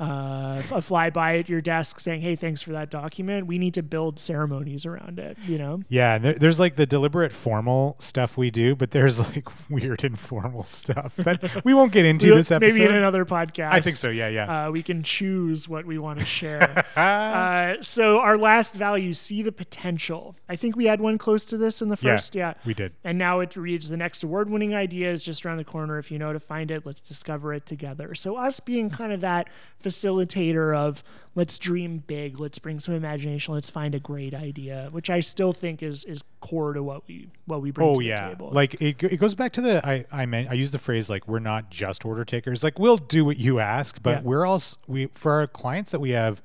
uh, 0.00 0.62
a 0.70 0.80
flyby 0.80 1.40
at 1.40 1.48
your 1.48 1.60
desk 1.60 2.00
saying, 2.00 2.22
"Hey, 2.22 2.34
thanks 2.36 2.62
for 2.62 2.72
that 2.72 2.90
document." 2.90 3.46
We 3.46 3.58
need 3.58 3.74
to 3.74 3.82
build 3.82 4.18
ceremonies 4.18 4.86
around 4.86 5.18
it. 5.18 5.36
You 5.46 5.58
know? 5.58 5.82
Yeah, 5.88 6.18
there, 6.18 6.34
there's 6.34 6.58
like 6.58 6.76
the 6.76 6.86
deliberate 6.86 7.32
formal 7.32 7.96
stuff 7.98 8.36
we 8.36 8.50
do, 8.50 8.74
but 8.74 8.92
there's 8.92 9.20
like 9.20 9.48
weird 9.70 10.02
informal 10.04 10.62
stuff 10.62 11.16
that 11.16 11.64
we 11.64 11.74
won't 11.74 11.92
get 11.92 12.04
into 12.06 12.26
We'll- 12.26 12.36
this 12.36 12.50
episode. 12.50 12.78
Maybe 12.78 12.90
in 12.90 12.96
another 12.96 13.24
podcast. 13.24 13.70
I 13.70 13.80
think 13.80 13.96
so. 13.96 14.10
Yeah, 14.10 14.28
yeah. 14.28 14.66
Uh, 14.66 14.70
we 14.70 14.82
can 14.82 15.02
choose 15.02 15.68
what 15.68 15.84
we 15.84 15.98
want 15.98 16.18
to 16.20 16.26
share. 16.26 16.84
uh, 16.96 17.74
so 17.80 18.20
our 18.20 18.38
last 18.38 18.74
value, 18.74 19.12
see 19.14 19.42
the 19.42 19.52
potential. 19.52 20.36
I 20.48 20.56
think 20.56 20.76
we 20.76 20.86
had 20.86 21.00
one 21.00 21.18
close 21.18 21.44
to 21.46 21.58
this 21.58 21.82
in 21.82 21.88
the 21.88 21.98
Yeah. 22.00 22.12
first. 22.16 22.34
Yeah. 22.34 22.54
we 22.64 22.74
did. 22.74 22.92
And 23.04 23.18
now 23.18 23.40
it 23.40 23.56
reads 23.56 23.88
the 23.88 23.96
next 23.96 24.22
award 24.22 24.48
winning 24.50 24.74
idea 24.74 25.10
is 25.12 25.22
just 25.22 25.44
around 25.44 25.58
the 25.58 25.64
corner. 25.64 25.98
If 25.98 26.10
you 26.10 26.18
know 26.18 26.32
to 26.32 26.40
find 26.40 26.70
it, 26.70 26.86
let's 26.86 27.00
discover 27.00 27.52
it 27.52 27.66
together. 27.66 28.14
So, 28.14 28.36
us 28.36 28.60
being 28.60 28.90
kind 28.90 29.12
of 29.12 29.20
that 29.20 29.48
facilitator 29.90 30.76
of 30.76 31.02
let's 31.34 31.58
dream 31.58 32.02
big, 32.06 32.40
let's 32.40 32.58
bring 32.58 32.80
some 32.80 32.94
imagination, 32.94 33.54
let's 33.54 33.70
find 33.70 33.94
a 33.94 34.00
great 34.00 34.34
idea, 34.34 34.88
which 34.90 35.10
I 35.10 35.20
still 35.20 35.52
think 35.52 35.82
is 35.82 36.04
is 36.04 36.22
core 36.40 36.72
to 36.72 36.82
what 36.82 37.06
we 37.06 37.28
what 37.46 37.62
we 37.62 37.70
bring 37.70 37.88
Oh 37.88 37.96
to 37.96 38.04
yeah, 38.04 38.24
the 38.30 38.34
table. 38.36 38.50
like 38.52 38.74
it, 38.80 39.02
it 39.02 39.16
goes 39.18 39.34
back 39.34 39.52
to 39.52 39.60
the 39.60 39.86
I 39.86 40.04
I 40.10 40.26
meant 40.26 40.50
I 40.50 40.54
use 40.54 40.70
the 40.72 40.78
phrase 40.78 41.08
like 41.10 41.26
we're 41.28 41.38
not 41.38 41.70
just 41.70 42.04
order 42.04 42.24
takers. 42.24 42.62
Like 42.64 42.78
we'll 42.78 42.96
do 42.98 43.24
what 43.24 43.36
you 43.38 43.60
ask, 43.60 44.02
but 44.02 44.10
Yeah. 44.18 44.22
we're 44.22 44.46
also 44.46 44.76
we 44.86 45.06
for 45.14 45.32
our 45.32 45.46
clients 45.46 45.90
that 45.92 46.00
we 46.00 46.10
have 46.10 46.42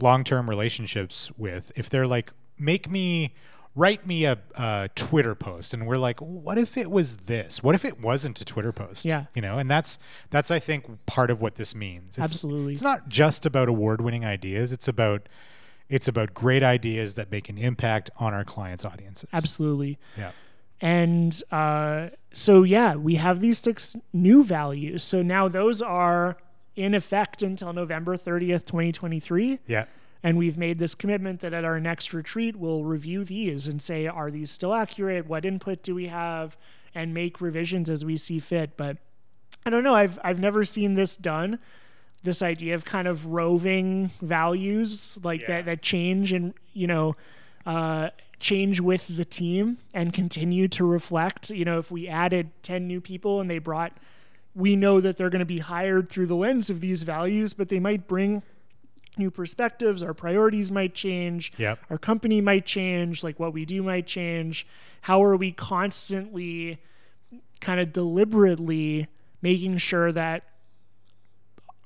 long 0.00 0.24
term 0.24 0.48
relationships 0.48 1.30
with. 1.36 1.72
If 1.76 1.88
they're 1.90 2.06
like 2.06 2.32
make 2.58 2.90
me 2.90 3.34
write 3.76 4.06
me 4.06 4.24
a, 4.24 4.38
a 4.54 4.88
Twitter 4.96 5.34
post, 5.34 5.72
and 5.72 5.86
we're 5.86 5.98
like, 5.98 6.18
what 6.20 6.58
if 6.58 6.76
it 6.76 6.90
was 6.90 7.18
this? 7.18 7.62
What 7.62 7.74
if 7.74 7.84
it 7.84 8.00
wasn't 8.00 8.40
a 8.40 8.44
Twitter 8.44 8.72
post? 8.72 9.04
Yeah. 9.04 9.26
you 9.34 9.42
know, 9.42 9.58
and 9.58 9.70
that's 9.70 9.98
that's 10.30 10.50
I 10.50 10.58
think 10.58 11.06
part 11.06 11.30
of 11.30 11.40
what 11.40 11.54
this 11.54 11.74
means. 11.74 12.16
It's, 12.16 12.24
Absolutely. 12.24 12.72
it's 12.72 12.82
not 12.82 13.08
just 13.08 13.46
about 13.46 13.68
award 13.68 14.00
winning 14.00 14.24
ideas. 14.24 14.72
It's 14.72 14.88
about 14.88 15.28
it's 15.88 16.08
about 16.08 16.34
great 16.34 16.62
ideas 16.62 17.14
that 17.14 17.30
make 17.30 17.48
an 17.48 17.58
impact 17.58 18.10
on 18.16 18.34
our 18.34 18.44
clients' 18.44 18.84
audiences. 18.84 19.28
Absolutely. 19.32 19.98
Yeah. 20.16 20.32
And 20.80 21.40
uh, 21.50 22.08
so, 22.32 22.62
yeah, 22.64 22.96
we 22.96 23.14
have 23.14 23.40
these 23.40 23.58
six 23.58 23.96
new 24.12 24.42
values. 24.44 25.02
So 25.02 25.22
now 25.22 25.48
those 25.48 25.80
are 25.80 26.36
in 26.74 26.94
effect 26.94 27.42
until 27.42 27.72
November 27.72 28.16
30th, 28.16 28.66
2023. 28.66 29.60
Yeah. 29.66 29.86
And 30.22 30.36
we've 30.38 30.58
made 30.58 30.78
this 30.78 30.94
commitment 30.94 31.40
that 31.40 31.52
at 31.54 31.64
our 31.64 31.78
next 31.78 32.12
retreat, 32.12 32.56
we'll 32.56 32.84
review 32.84 33.24
these 33.24 33.66
and 33.68 33.80
say, 33.80 34.06
are 34.06 34.30
these 34.30 34.50
still 34.50 34.74
accurate? 34.74 35.26
What 35.26 35.44
input 35.44 35.82
do 35.82 35.94
we 35.94 36.06
have? 36.08 36.56
And 36.94 37.12
make 37.14 37.40
revisions 37.40 37.90
as 37.90 38.04
we 38.04 38.16
see 38.16 38.38
fit. 38.38 38.76
But 38.76 38.96
I 39.64 39.70
don't 39.70 39.84
know. 39.84 39.94
I've, 39.94 40.18
I've 40.24 40.40
never 40.40 40.64
seen 40.64 40.94
this 40.94 41.14
done. 41.16 41.58
This 42.22 42.42
idea 42.42 42.74
of 42.74 42.84
kind 42.84 43.06
of 43.06 43.26
roving 43.26 44.10
values 44.22 45.18
like 45.22 45.42
Yeah. 45.42 45.46
that, 45.48 45.64
that 45.66 45.82
change 45.82 46.32
and, 46.32 46.54
you 46.72 46.86
know, 46.86 47.14
uh, 47.66 48.10
change 48.40 48.80
with 48.80 49.06
the 49.16 49.24
team 49.24 49.78
and 49.94 50.12
continue 50.12 50.68
to 50.68 50.84
reflect. 50.84 51.50
You 51.50 51.64
know, 51.64 51.78
if 51.78 51.90
we 51.90 52.08
added 52.08 52.50
10 52.62 52.86
new 52.86 53.00
people 53.00 53.40
and 53.40 53.48
they 53.50 53.58
brought, 53.58 53.92
we 54.54 54.74
know 54.76 55.00
that 55.00 55.16
they're 55.18 55.30
going 55.30 55.40
to 55.40 55.44
be 55.44 55.58
hired 55.58 56.08
through 56.10 56.26
the 56.26 56.34
lens 56.36 56.70
of 56.70 56.80
these 56.80 57.02
values, 57.02 57.52
but 57.54 57.68
they 57.68 57.78
might 57.80 58.06
bring 58.08 58.42
new 59.18 59.30
perspectives. 59.30 60.02
Our 60.02 60.14
priorities 60.14 60.70
might 60.70 60.94
change. 60.94 61.52
Yep. 61.58 61.78
Our 61.90 61.98
company 61.98 62.40
might 62.40 62.66
change. 62.66 63.22
Like 63.22 63.38
what 63.40 63.52
we 63.52 63.64
do 63.64 63.82
might 63.82 64.06
change. 64.06 64.66
How 65.02 65.22
are 65.24 65.36
we 65.36 65.52
constantly 65.52 66.78
kind 67.60 67.80
of 67.80 67.92
deliberately 67.92 69.06
making 69.42 69.78
sure 69.78 70.12
that 70.12 70.44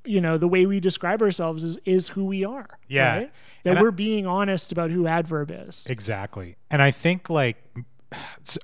you 0.05 0.21
know 0.21 0.39
the 0.39 0.49
way 0.49 0.65
we 0.67 0.81
describe 0.81 1.21
ourselves 1.21 1.63
is 1.63 1.77
is 1.85 2.09
who 2.09 2.25
we 2.25 2.45
are 2.45 2.79
Yeah. 2.89 3.17
right? 3.19 3.33
that 3.65 3.71
And 3.77 3.81
we're 3.83 3.91
being 3.91 4.27
honest 4.27 4.73
about 4.73 4.91
who 4.91 5.07
adverb 5.07 5.51
is 5.53 5.87
Exactly. 5.89 6.57
And 6.71 6.81
I 6.81 6.91
think 6.91 7.29
like 7.29 7.59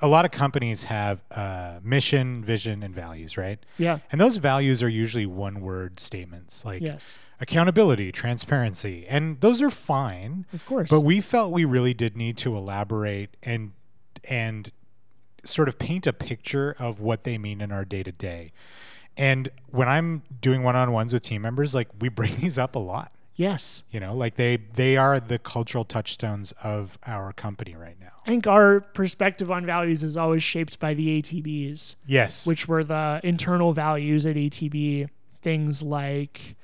a 0.02 0.08
lot 0.08 0.24
of 0.24 0.30
companies 0.30 0.84
have 0.84 1.22
uh, 1.30 1.78
mission, 1.82 2.44
vision, 2.44 2.82
and 2.82 2.94
values, 2.94 3.36
right? 3.36 3.58
yeah 3.78 3.98
And 4.10 4.20
those 4.20 4.38
values 4.38 4.82
are 4.82 4.88
usually 4.88 5.26
one 5.26 5.60
word 5.60 6.00
statements 6.00 6.64
like 6.64 6.82
yes 6.82 7.18
accountability, 7.40 8.12
transparency. 8.12 9.06
And 9.06 9.40
those 9.40 9.60
are 9.60 9.70
fine. 9.70 10.46
of 10.52 10.64
course 10.64 10.88
But 10.88 11.00
we 11.02 11.20
felt 11.20 11.52
we 11.52 11.64
really 11.64 11.92
did 11.94 12.16
need 12.16 12.36
to 12.38 12.56
elaborate 12.56 13.36
and 13.42 13.72
and 14.24 14.72
sort 15.44 15.68
of 15.68 15.78
paint 15.78 16.06
a 16.06 16.12
picture 16.12 16.74
of 16.78 16.98
what 17.00 17.24
they 17.24 17.38
mean 17.38 17.60
in 17.60 17.70
our 17.70 17.84
day 17.84 18.02
to 18.02 18.12
day. 18.12 18.52
And 19.16 19.50
when 19.68 19.88
I'm 19.88 20.22
doing 20.40 20.62
one-on-ones 20.62 21.12
with 21.12 21.22
team 21.22 21.42
members, 21.42 21.74
like 21.74 21.88
we 22.00 22.08
bring 22.08 22.36
these 22.40 22.58
up 22.58 22.74
a 22.74 22.78
lot. 22.80 23.12
Yes 23.36 23.82
You 23.90 24.00
know, 24.00 24.14
like 24.14 24.34
they 24.36 24.56
they 24.74 24.96
are 24.96 25.20
the 25.20 25.38
cultural 25.38 25.84
touchstones 25.84 26.52
of 26.62 26.98
our 27.06 27.32
company 27.32 27.74
right 27.76 27.96
now. 28.00 28.12
i 28.24 28.28
think 28.30 28.46
our 28.46 28.80
perspective 28.80 29.50
on 29.50 29.64
values 29.66 30.02
is 30.02 30.16
always 30.16 30.42
shaped 30.42 30.78
by 30.80 30.94
the 30.94 31.20
atbs 31.22 31.96
Yes. 32.06 32.46
which 32.46 32.66
were 32.66 32.82
the 32.84 33.20
internal 33.22 33.72
values 33.72 34.26
at 34.26 34.36
ATB. 34.36 35.08
Things 35.42 35.80
like 35.82 36.56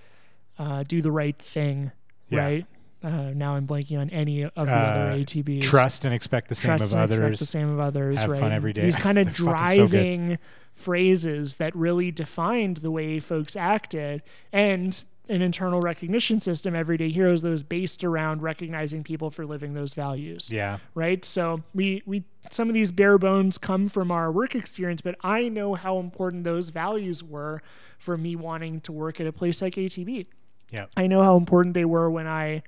uh, 0.58 0.82
do 0.82 1.00
the 1.02 1.12
right 1.12 1.38
thing, 1.38 1.92
Yeah. 2.28 2.40
right? 2.40 2.66
Uh, 3.02 3.30
now 3.34 3.54
I'm 3.56 3.66
blanking 3.66 3.98
on 4.00 4.10
any 4.10 4.42
of 4.44 4.52
the 4.54 4.60
Uh, 4.72 4.74
other 4.74 5.18
ATBs. 5.20 5.62
trust 5.62 6.04
and 6.04 6.12
expect 6.14 6.48
the 6.48 6.54
same 6.54 6.70
Trust 6.76 6.92
of 6.92 6.98
and 6.98 7.10
expect 7.10 7.24
others. 7.26 7.38
the 7.38 7.46
same 7.46 7.68
of 7.68 7.78
others. 7.80 8.20
Have 8.20 8.30
right? 8.30 8.40
fun 8.40 8.52
every 8.52 8.72
day. 8.72 8.82
These 8.82 8.96
kind 9.08 9.18
of 9.18 9.26
They're 9.26 9.34
so 9.34 9.44
driving 9.44 10.38
phrases 10.74 11.56
that 11.56 11.74
really 11.76 12.10
defined 12.10 12.78
the 12.78 12.90
way 12.90 13.18
folks 13.20 13.56
acted, 13.56 14.22
and 14.52 15.04
an 15.28 15.40
internal 15.40 15.80
recognition 15.80 16.40
system, 16.40 16.74
everyday 16.74 17.08
heroes, 17.10 17.42
that 17.42 17.48
was 17.50 17.62
based 17.62 18.02
around 18.02 18.42
recognizing 18.42 19.04
people 19.04 19.30
for 19.30 19.46
living 19.46 19.72
those 19.74 19.94
values 19.94 20.50
Yeah. 20.50 20.78
right? 20.94 21.24
So 21.24 21.62
we 21.74 22.02
we 22.06 22.24
some 22.50 22.68
of 22.68 22.74
these 22.74 22.90
bare 22.90 23.18
bones 23.18 23.56
come 23.56 23.88
from 23.88 24.10
our 24.10 24.32
work 24.32 24.54
experience, 24.54 25.00
but 25.00 25.14
I 25.22 25.48
know 25.48 25.74
how 25.74 25.98
important 25.98 26.44
those 26.44 26.70
values 26.70 27.22
were 27.22 27.62
for 27.98 28.18
me 28.18 28.34
wanting 28.34 28.80
to 28.82 28.92
work 28.92 29.20
at 29.20 29.26
a 29.28 29.32
place 29.32 29.62
like 29.62 29.74
ATB. 29.76 30.26
Yeah. 30.72 30.86
I 30.96 31.06
know 31.06 31.22
how 31.22 31.36
important 31.36 31.74
they 31.74 31.84
were 31.84 32.10
when 32.10 32.26
I 32.26 32.62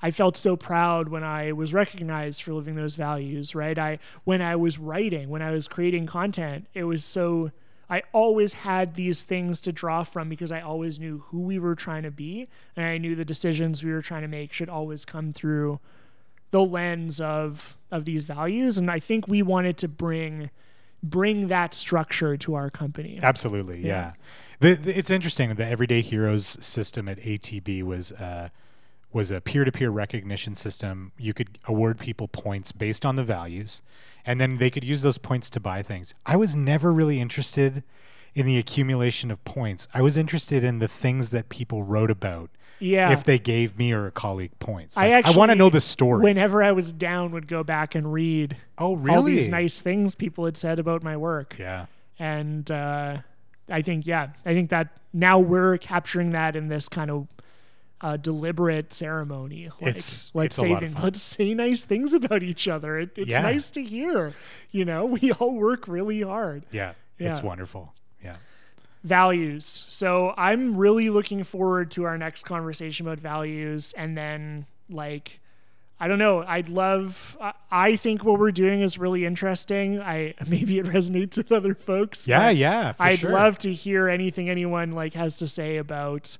I 0.00 0.12
felt 0.12 0.36
so 0.36 0.56
proud 0.56 1.08
when 1.08 1.24
I 1.24 1.50
was 1.50 1.72
recognized 1.74 2.42
for 2.42 2.52
living 2.54 2.76
those 2.76 2.94
values, 2.94 3.56
right? 3.56 3.76
I 3.76 3.98
when 4.22 4.40
I 4.40 4.54
was 4.54 4.78
writing, 4.78 5.28
when 5.30 5.42
I 5.42 5.50
was 5.50 5.66
creating 5.66 6.06
content, 6.06 6.68
it 6.74 6.84
was 6.84 7.04
so 7.04 7.50
I 7.90 8.02
always 8.12 8.52
had 8.52 8.94
these 8.94 9.22
things 9.22 9.60
to 9.62 9.72
draw 9.72 10.02
from 10.04 10.28
because 10.28 10.52
I 10.52 10.60
always 10.60 10.98
knew 10.98 11.24
who 11.28 11.40
we 11.40 11.58
were 11.58 11.74
trying 11.74 12.02
to 12.02 12.10
be 12.10 12.48
and 12.76 12.84
I 12.84 12.98
knew 12.98 13.14
the 13.14 13.24
decisions 13.24 13.82
we 13.82 13.92
were 13.92 14.02
trying 14.02 14.22
to 14.22 14.28
make 14.28 14.52
should 14.52 14.68
always 14.68 15.04
come 15.04 15.32
through 15.32 15.80
the 16.50 16.62
lens 16.62 17.20
of 17.20 17.76
of 17.90 18.04
these 18.04 18.24
values 18.24 18.78
and 18.78 18.90
I 18.90 18.98
think 18.98 19.26
we 19.26 19.42
wanted 19.42 19.78
to 19.78 19.88
bring 19.88 20.50
bring 21.02 21.48
that 21.48 21.74
structure 21.74 22.36
to 22.36 22.54
our 22.54 22.70
company. 22.70 23.20
Absolutely. 23.22 23.86
Yeah. 23.86 24.12
The, 24.60 24.74
the, 24.74 24.98
it's 24.98 25.10
interesting. 25.10 25.54
The 25.54 25.66
Everyday 25.66 26.00
Heroes 26.00 26.56
system 26.60 27.08
at 27.08 27.18
ATB 27.20 27.82
was 27.84 28.12
uh, 28.12 28.48
was 29.12 29.30
a 29.30 29.40
peer 29.40 29.64
to 29.64 29.72
peer 29.72 29.90
recognition 29.90 30.54
system. 30.54 31.12
You 31.18 31.32
could 31.32 31.58
award 31.66 31.98
people 31.98 32.28
points 32.28 32.72
based 32.72 33.06
on 33.06 33.16
the 33.16 33.24
values, 33.24 33.82
and 34.28 34.38
then 34.38 34.58
they 34.58 34.68
could 34.68 34.84
use 34.84 35.00
those 35.00 35.16
points 35.16 35.48
to 35.48 35.58
buy 35.58 35.82
things. 35.82 36.12
I 36.26 36.36
was 36.36 36.54
never 36.54 36.92
really 36.92 37.18
interested 37.18 37.82
in 38.34 38.44
the 38.44 38.58
accumulation 38.58 39.30
of 39.30 39.42
points. 39.46 39.88
I 39.94 40.02
was 40.02 40.18
interested 40.18 40.62
in 40.62 40.80
the 40.80 40.86
things 40.86 41.30
that 41.30 41.48
people 41.48 41.82
wrote 41.82 42.10
about. 42.10 42.50
Yeah. 42.78 43.10
If 43.10 43.24
they 43.24 43.38
gave 43.38 43.78
me 43.78 43.90
or 43.90 44.06
a 44.06 44.10
colleague 44.10 44.56
points, 44.58 44.98
I 44.98 45.12
Like, 45.12 45.26
I 45.28 45.30
want 45.30 45.50
to 45.50 45.54
know 45.54 45.70
the 45.70 45.80
story. 45.80 46.22
Whenever 46.22 46.62
I 46.62 46.72
was 46.72 46.92
down 46.92 47.32
would 47.32 47.48
go 47.48 47.64
back 47.64 47.94
and 47.94 48.12
read 48.12 48.58
oh, 48.76 48.96
really? 48.96 49.16
all 49.16 49.22
these 49.22 49.48
nice 49.48 49.80
things 49.80 50.14
people 50.14 50.44
had 50.44 50.58
said 50.58 50.78
about 50.78 51.02
my 51.02 51.16
work. 51.16 51.56
Yeah. 51.58 51.86
And 52.18 52.70
uh, 52.70 53.18
I 53.70 53.80
think, 53.80 54.06
yeah, 54.06 54.28
I 54.44 54.52
think 54.52 54.68
that 54.68 54.88
now 55.14 55.38
we're 55.38 55.78
capturing 55.78 56.30
that 56.30 56.54
in 56.54 56.68
this 56.68 56.86
kind 56.90 57.10
of 57.10 57.28
uh, 58.00 58.16
deliberate 58.16 58.92
ceremony. 58.92 59.68
Like, 59.80 59.90
It's- 59.90 60.30
let's 60.34 60.46
it's 60.46 60.56
say 60.56 60.72
lot 60.72 60.84
of 60.84 60.92
fun. 60.92 61.02
let's 61.02 61.20
say 61.22 61.52
nice 61.54 61.84
things 61.84 62.12
about 62.12 62.42
each 62.42 62.68
other. 62.68 62.98
It, 62.98 63.10
it's 63.16 63.28
Yeah. 63.30 63.40
nice 63.42 63.70
to 63.72 63.82
hear. 63.82 64.34
You 64.70 64.84
know, 64.84 65.04
we 65.20 65.32
all 65.32 65.54
work 65.54 65.88
really 65.88 66.22
hard. 66.22 66.64
Yeah. 66.70 66.92
It's 67.18 67.42
wonderful. 67.42 67.94
Yeah. 68.22 68.36
values. 69.04 69.84
So 69.88 70.34
I'm 70.36 70.76
really 70.76 71.10
looking 71.10 71.44
forward 71.44 71.90
to 71.92 72.04
our 72.04 72.18
next 72.18 72.44
conversation 72.44 73.06
about 73.06 73.18
values. 73.20 73.92
And 73.96 74.16
then, 74.16 74.66
like, 74.90 75.40
I 76.00 76.06
don't 76.08 76.18
know. 76.18 76.42
I'd 76.46 76.68
love. 76.68 77.36
I- 77.40 77.54
I 77.70 77.96
think 77.96 78.24
what 78.24 78.38
we're 78.38 78.52
doing 78.52 78.80
is 78.80 78.98
really 78.98 79.24
interesting. 79.24 80.00
I 80.00 80.34
maybe 80.48 80.78
it 80.78 80.86
resonates 80.86 81.36
with 81.36 81.50
other 81.52 81.74
folks. 81.74 82.26
Yeah. 82.26 82.50
Yeah. 82.50 82.92
For 82.92 83.02
I'd 83.02 83.18
sure. 83.20 83.30
love 83.32 83.58
to 83.58 83.72
hear 83.72 84.08
anything 84.08 84.48
anyone 84.48 84.92
like 84.92 85.14
has 85.14 85.36
to 85.38 85.48
say 85.48 85.76
about 85.76 86.38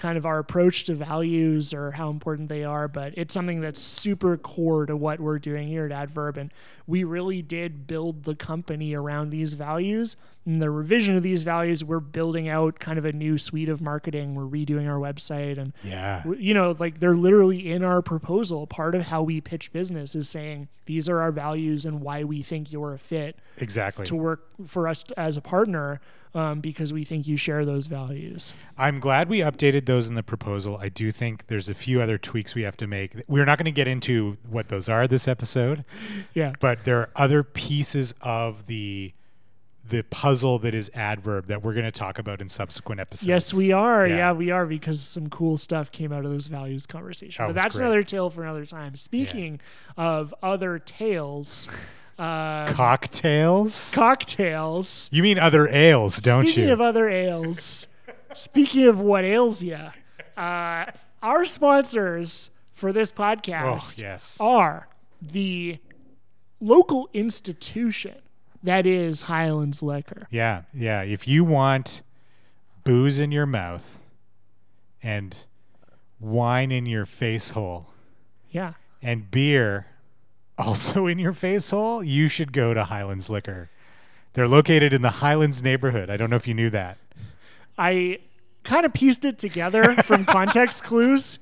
kind 0.00 0.16
of 0.16 0.24
our 0.24 0.38
approach 0.38 0.84
to 0.84 0.94
values 0.94 1.74
or 1.74 1.90
how 1.90 2.08
important 2.08 2.48
they 2.48 2.64
are. 2.64 2.88
But 2.88 3.12
it's 3.16 3.34
something 3.34 3.60
that's 3.60 3.80
super 3.80 4.36
core 4.38 4.86
to 4.86 4.96
what 4.96 5.20
we're 5.20 5.38
doing 5.38 5.68
here 5.68 5.84
at 5.84 5.92
Adverb, 5.92 6.38
and 6.38 6.52
we 6.86 7.04
really 7.04 7.42
did 7.42 7.86
build 7.86 8.24
the 8.24 8.34
company 8.34 8.94
around 8.94 9.30
these 9.30 9.52
values 9.52 10.16
in 10.46 10.58
the 10.58 10.70
revision 10.70 11.16
of 11.16 11.22
these 11.22 11.42
values, 11.42 11.84
we're 11.84 12.00
building 12.00 12.48
out 12.48 12.78
kind 12.78 12.98
of 12.98 13.04
a 13.04 13.12
new 13.12 13.36
suite 13.36 13.68
of 13.68 13.80
marketing. 13.80 14.34
We're 14.34 14.44
redoing 14.44 14.88
our 14.88 14.98
website 14.98 15.58
and 15.58 15.72
Yeah. 15.84 16.22
you 16.38 16.54
know 16.54 16.74
like 16.78 16.98
they're 17.00 17.14
literally 17.16 17.70
in 17.70 17.84
our 17.84 18.00
proposal 18.02 18.66
part 18.66 18.94
of 18.94 19.02
how 19.02 19.22
we 19.22 19.40
pitch 19.40 19.72
business 19.72 20.14
is 20.14 20.28
saying 20.28 20.68
these 20.86 21.08
are 21.08 21.20
our 21.20 21.30
values 21.30 21.84
and 21.84 22.00
why 22.00 22.24
we 22.24 22.42
think 22.42 22.72
you're 22.72 22.94
a 22.94 22.98
fit 22.98 23.38
Exactly. 23.58 24.06
to 24.06 24.16
work 24.16 24.44
for 24.66 24.88
us 24.88 25.04
as 25.16 25.36
a 25.36 25.40
partner 25.42 26.00
um, 26.34 26.60
because 26.60 26.92
we 26.92 27.04
think 27.04 27.26
you 27.26 27.36
share 27.36 27.64
those 27.64 27.86
values 27.86 28.54
I'm 28.78 28.98
glad 28.98 29.28
we 29.28 29.38
updated 29.40 29.84
those 29.86 30.08
in 30.08 30.14
the 30.14 30.22
proposal. 30.22 30.78
I 30.80 30.88
do 30.88 31.10
think 31.10 31.48
there's 31.48 31.68
a 31.68 31.74
few 31.74 32.00
other 32.00 32.16
tweaks 32.18 32.54
we 32.54 32.62
have 32.62 32.76
to 32.78 32.86
make. 32.86 33.14
We're 33.28 33.44
not 33.44 33.58
going 33.58 33.66
to 33.66 33.70
get 33.72 33.88
into 33.88 34.36
what 34.48 34.68
those 34.68 34.88
are 34.88 35.06
this 35.06 35.28
episode, 35.28 35.84
yeah 36.32 36.52
but 36.60 36.84
there 36.84 36.98
are 36.98 37.10
other 37.14 37.42
pieces 37.42 38.14
of 38.22 38.66
the 38.66 39.12
the 39.90 40.02
puzzle 40.04 40.58
that 40.60 40.74
is 40.74 40.90
adverb 40.94 41.46
that 41.46 41.62
we're 41.62 41.74
going 41.74 41.84
to 41.84 41.92
talk 41.92 42.18
about 42.18 42.40
in 42.40 42.48
subsequent 42.48 43.00
episodes. 43.00 43.26
yes 43.28 43.52
we 43.54 43.70
are 43.72 44.06
Yeah. 44.06 44.16
yeah. 44.16 44.32
we 44.32 44.50
are 44.50 44.64
because 44.66 45.00
some 45.00 45.28
cool 45.28 45.56
stuff 45.58 45.92
came 45.92 46.12
out 46.12 46.24
of 46.24 46.32
this 46.32 46.46
values 46.46 46.86
conversation 46.86 47.42
That 47.46 47.54
but 47.54 47.62
that's 47.62 47.76
great. 47.76 47.84
another 47.84 48.02
tale 48.02 48.30
for 48.30 48.42
another 48.42 48.64
time 48.66 48.96
speaking 48.96 49.60
of 49.96 50.34
other 50.42 50.78
tales 50.78 51.68
uh, 52.18 52.66
Cocktails? 52.72 53.92
cocktails 53.94 55.08
you 55.12 55.22
mean 55.22 55.38
other 55.38 55.68
ales, 55.68 56.18
don't 56.20 56.44
Speaking 56.46 56.64
you? 56.68 56.72
of 56.72 56.80
other 56.80 57.08
ales, 57.08 57.86
speaking 58.34 58.86
of 58.88 59.00
what 59.00 59.24
ails 59.24 59.62
you, 59.62 59.78
uh, 60.36 60.84
our 61.22 61.44
sponsors 61.44 62.50
for 62.74 62.92
this 62.92 63.12
oh, 63.16 63.20
podcast 63.20 64.00
yes. 64.00 64.36
are 64.40 64.88
the 65.22 65.78
local 66.60 67.08
institution 67.14 68.16
that 68.62 68.86
is 68.86 69.22
Highlands 69.22 69.82
Liquor. 69.82 70.26
Yeah, 70.30 70.62
yeah. 70.74 71.02
If 71.02 71.26
you 71.28 71.44
want 71.44 72.02
booze 72.84 73.18
in 73.20 73.30
your 73.32 73.46
mouth 73.46 74.00
and 75.02 75.36
wine 76.18 76.70
in 76.70 76.84
your 76.86 77.06
face 77.06 77.50
hole 77.50 77.86
Yeah. 78.50 78.74
and 79.02 79.30
beer 79.30 79.86
also 80.58 81.06
in 81.08 81.18
your 81.18 81.32
face 81.32 81.70
hole, 81.70 82.02
you 82.02 82.28
should 82.28 82.52
go 82.52 82.74
to 82.74 82.84
Highlands 82.84 83.30
Liquor. 83.30 83.70
They're 84.34 84.48
located 84.48 84.92
in 84.92 85.02
the 85.02 85.10
Highlands 85.10 85.62
neighborhood. 85.62 86.10
I 86.10 86.16
don't 86.16 86.30
know 86.30 86.36
if 86.36 86.46
you 86.46 86.54
knew 86.54 86.70
that. 86.70 86.98
I 87.78 88.18
kind 88.62 88.84
of 88.84 88.92
pieced 88.92 89.24
it 89.24 89.38
together 89.38 89.94
from 90.02 90.24
context 90.26 90.84
clues, 90.84 91.38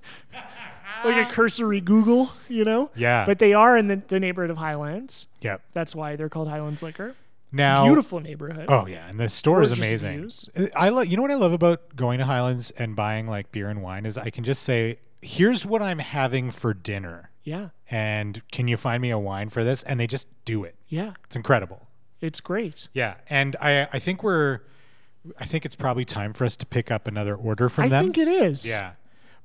like 1.05 1.29
a 1.29 1.31
cursory 1.33 1.81
Google, 1.81 2.31
you 2.49 2.65
know? 2.65 2.91
Yeah. 2.95 3.25
But 3.27 3.39
they 3.39 3.53
are 3.55 3.77
in 3.77 3.89
the, 3.89 4.03
the 4.09 4.21
neighborhood 4.21 4.51
of 4.51 4.57
Highlands. 4.57 5.27
Yep. 5.41 5.63
That's 5.73 5.95
why 5.95 6.17
they're 6.17 6.29
called 6.29 6.49
Highlands 6.49 6.83
Liquor. 6.83 7.15
Now, 7.51 7.85
Beautiful 7.87 8.21
neighborhood. 8.21 8.67
Oh 8.69 8.87
yeah, 8.87 9.09
and 9.09 9.19
the 9.19 9.29
store 9.31 9.63
is 9.63 9.73
amazing. 9.73 10.19
views. 10.19 10.51
I 10.77 10.91
love. 10.91 11.07
You 11.07 11.17
know 11.17 11.23
what 11.23 11.31
I 11.31 11.35
love 11.37 11.53
about 11.55 11.97
going 11.97 12.19
to 12.19 12.27
Highlands 12.27 12.71
and 12.73 12.95
buying 12.95 13.27
like 13.27 13.51
beer 13.53 13.71
and 13.71 13.83
wine 13.83 14.05
is 14.05 14.19
I 14.19 14.29
can 14.29 14.45
just 14.45 14.63
say, 14.63 14.99
"Here's 15.23 15.65
what 15.65 15.81
I'm 15.81 15.99
having 15.99 16.51
for 16.51 16.75
dinner." 16.75 17.31
Yeah. 17.45 17.71
and 17.91 18.43
can 18.53 18.69
you 18.69 18.77
find 18.77 19.01
me 19.01 19.09
a 19.09 19.19
wine 19.19 19.49
for 19.49 19.65
this? 19.65 19.83
And 19.85 19.99
they 19.99 20.07
just 20.07 20.29
do 20.45 20.63
it. 20.65 20.75
Yeah. 20.89 21.13
It's 21.25 21.37
incredible. 21.37 21.89
It's 22.21 22.41
great. 22.41 22.89
Yeah, 22.93 23.15
and 23.31 23.57
I 23.63 23.89
I 23.95 23.99
think 23.99 24.23
we're 24.23 24.61
I 25.39 25.47
think 25.47 25.65
it's 25.65 25.75
probably 25.77 26.05
time 26.05 26.35
for 26.35 26.45
us 26.45 26.55
to 26.57 26.67
pick 26.67 26.91
up 26.91 27.07
another 27.07 27.35
order 27.35 27.71
from 27.71 27.85
I 27.85 27.89
them. 27.89 27.99
I 28.01 28.03
think 28.03 28.19
it 28.19 28.29
is. 28.29 28.69
yeah, 28.69 28.93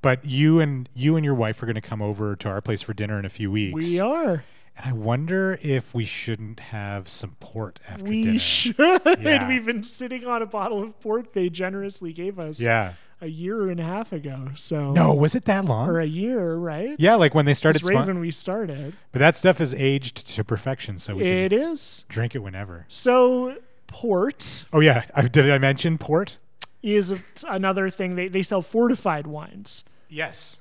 but 0.03 0.23
you 0.23 0.59
and 0.59 0.87
you 0.93 1.15
and 1.15 1.25
your 1.25 1.33
wife 1.33 1.63
are 1.63 1.65
going 1.65 1.73
to 1.75 1.81
come 1.81 2.01
over 2.03 2.35
to 2.35 2.47
our 2.49 2.61
place 2.61 2.83
for 2.83 2.93
dinner 2.93 3.17
in 3.17 3.25
a 3.25 3.29
few 3.29 3.49
weeks. 3.49 3.87
We 3.87 3.99
are. 3.99 4.43
And 4.75 4.85
I 4.85 4.91
wonder 4.93 5.57
if 5.61 5.93
we 5.93 6.03
shouldn't 6.05 6.59
have 6.59 7.07
some 7.07 7.35
port 7.39 7.79
after 7.87 8.03
dinner. 8.05 8.09
We 8.09 8.23
dinner. 8.25 8.39
should. 8.39 8.75
Yeah. 9.19 9.47
We've 9.49 9.65
been 9.65 9.83
sitting 9.83 10.25
on 10.27 10.41
a 10.41 10.45
bottle 10.47 10.81
of 10.83 10.99
port 10.99 11.33
they 11.33 11.49
generously 11.49 12.11
gave 12.11 12.39
us 12.39 12.59
yeah. 12.59 12.93
a 13.21 13.27
year 13.27 13.69
and 13.69 13.79
a 13.79 13.83
half 13.83 14.11
ago. 14.11 14.49
So 14.55 14.91
No, 14.91 15.13
was 15.13 15.35
it 15.35 15.45
that 15.45 15.65
long? 15.65 15.89
or 15.89 15.99
a 15.99 16.05
year, 16.07 16.55
right? 16.55 16.95
Yeah, 16.97 17.15
like 17.15 17.35
when 17.35 17.45
they 17.45 17.53
started. 17.53 17.81
It's 17.81 17.87
right 17.89 17.95
spon- 17.97 18.07
when 18.07 18.19
we 18.19 18.31
started. 18.31 18.95
but 19.11 19.19
that 19.19 19.35
stuff 19.35 19.61
is 19.61 19.75
aged 19.75 20.27
to 20.29 20.43
perfection, 20.43 20.97
so 20.97 21.17
we 21.17 21.23
It 21.25 21.49
can 21.51 21.59
is. 21.59 22.03
drink 22.09 22.33
it 22.33 22.39
whenever. 22.39 22.85
So 22.87 23.57
port 23.85 24.65
Oh 24.73 24.79
yeah, 24.79 25.03
I, 25.13 25.27
did 25.27 25.51
I 25.51 25.59
mention 25.59 25.99
port? 25.99 26.37
Is 26.83 27.19
another 27.47 27.89
thing. 27.89 28.15
They 28.15 28.27
they 28.27 28.43
sell 28.43 28.61
fortified 28.61 29.25
wines. 29.25 29.83
Yes. 30.09 30.59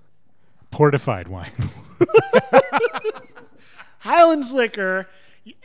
Portified 0.71 1.29
wines. 1.29 1.79
Highlands 3.99 4.53
Liquor, 4.53 5.09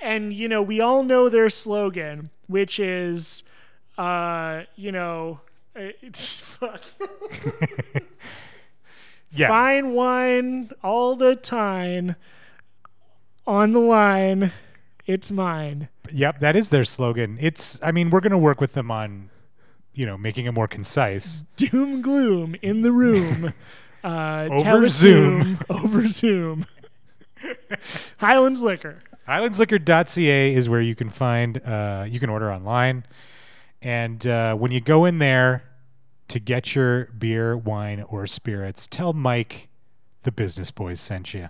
and 0.02 0.34
you 0.34 0.48
know 0.50 0.62
we 0.62 0.82
all 0.82 1.04
know 1.04 1.30
their 1.30 1.50
slogan, 1.50 2.30
which 2.48 2.80
is, 2.80 3.44
uh, 3.98 4.64
you 4.76 4.92
know, 4.92 5.40
it's 5.76 6.34
fuck. 6.34 6.84
Yeah. 9.30 9.50
fine 9.50 9.94
wine 9.94 10.72
all 10.84 11.16
the 11.16 11.36
time 11.36 12.16
on 13.46 13.74
the 13.74 13.80
line 13.80 14.52
it's 15.06 15.32
mine 15.32 15.90
Yep, 16.12 16.40
that 16.40 16.56
is 16.56 16.70
their 16.70 16.86
slogan. 16.86 17.38
It's 17.40 17.80
I 17.84 17.92
mean, 17.92 18.10
we're 18.10 18.22
going 18.22 18.32
to 18.32 18.38
work 18.38 18.62
with 18.62 18.74
them 18.74 18.90
on 18.90 19.30
you 19.98 20.06
know, 20.06 20.18
making 20.18 20.46
it 20.46 20.52
more 20.54 20.68
concise. 20.68 21.44
doom 21.56 22.02
gloom 22.02 22.56
in 22.62 22.84
the 22.84 22.92
room 22.92 23.54
uh 24.04 24.48
Over 24.52 24.88
Zoom. 24.88 25.58
over 25.70 26.08
zoom 26.08 26.68
highlands 28.18 28.62
liquor 28.62 29.00
Highlandsliquor.ca 29.28 30.54
is 30.54 30.70
where 30.70 30.82
you 30.82 30.96
can 30.96 31.10
find 31.10 31.58
uh 31.66 32.06
you 32.08 32.20
can 32.20 32.30
order 32.30 32.52
online. 32.52 33.06
And 33.82 34.26
uh 34.26 34.56
when 34.56 34.72
you 34.72 34.80
go 34.82 35.04
in 35.06 35.18
there 35.20 35.64
to 36.30 36.40
get 36.40 36.76
your 36.76 37.06
beer, 37.18 37.58
wine, 37.58 38.04
or 38.08 38.28
spirits, 38.28 38.86
tell 38.88 39.14
Mike 39.14 39.68
the 40.24 40.32
business 40.32 40.72
boys 40.72 41.00
sent 41.00 41.34
you. 41.34 41.50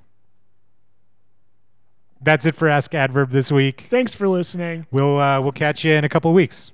That's 2.21 2.45
it 2.45 2.55
for 2.55 2.67
Ask 2.67 2.95
Adverb 2.95 3.29
this 3.31 3.51
week. 3.51 3.81
thanks 3.89 4.15
for 4.15 4.27
listening 4.27 4.87
We'll 4.89 5.19
uh, 5.19 5.41
we'll 5.41 5.51
catch 5.51 5.83
you 5.83 5.93
in 5.93 6.03
a 6.03 6.09
couple 6.09 6.31
of 6.31 6.35
weeks. 6.35 6.71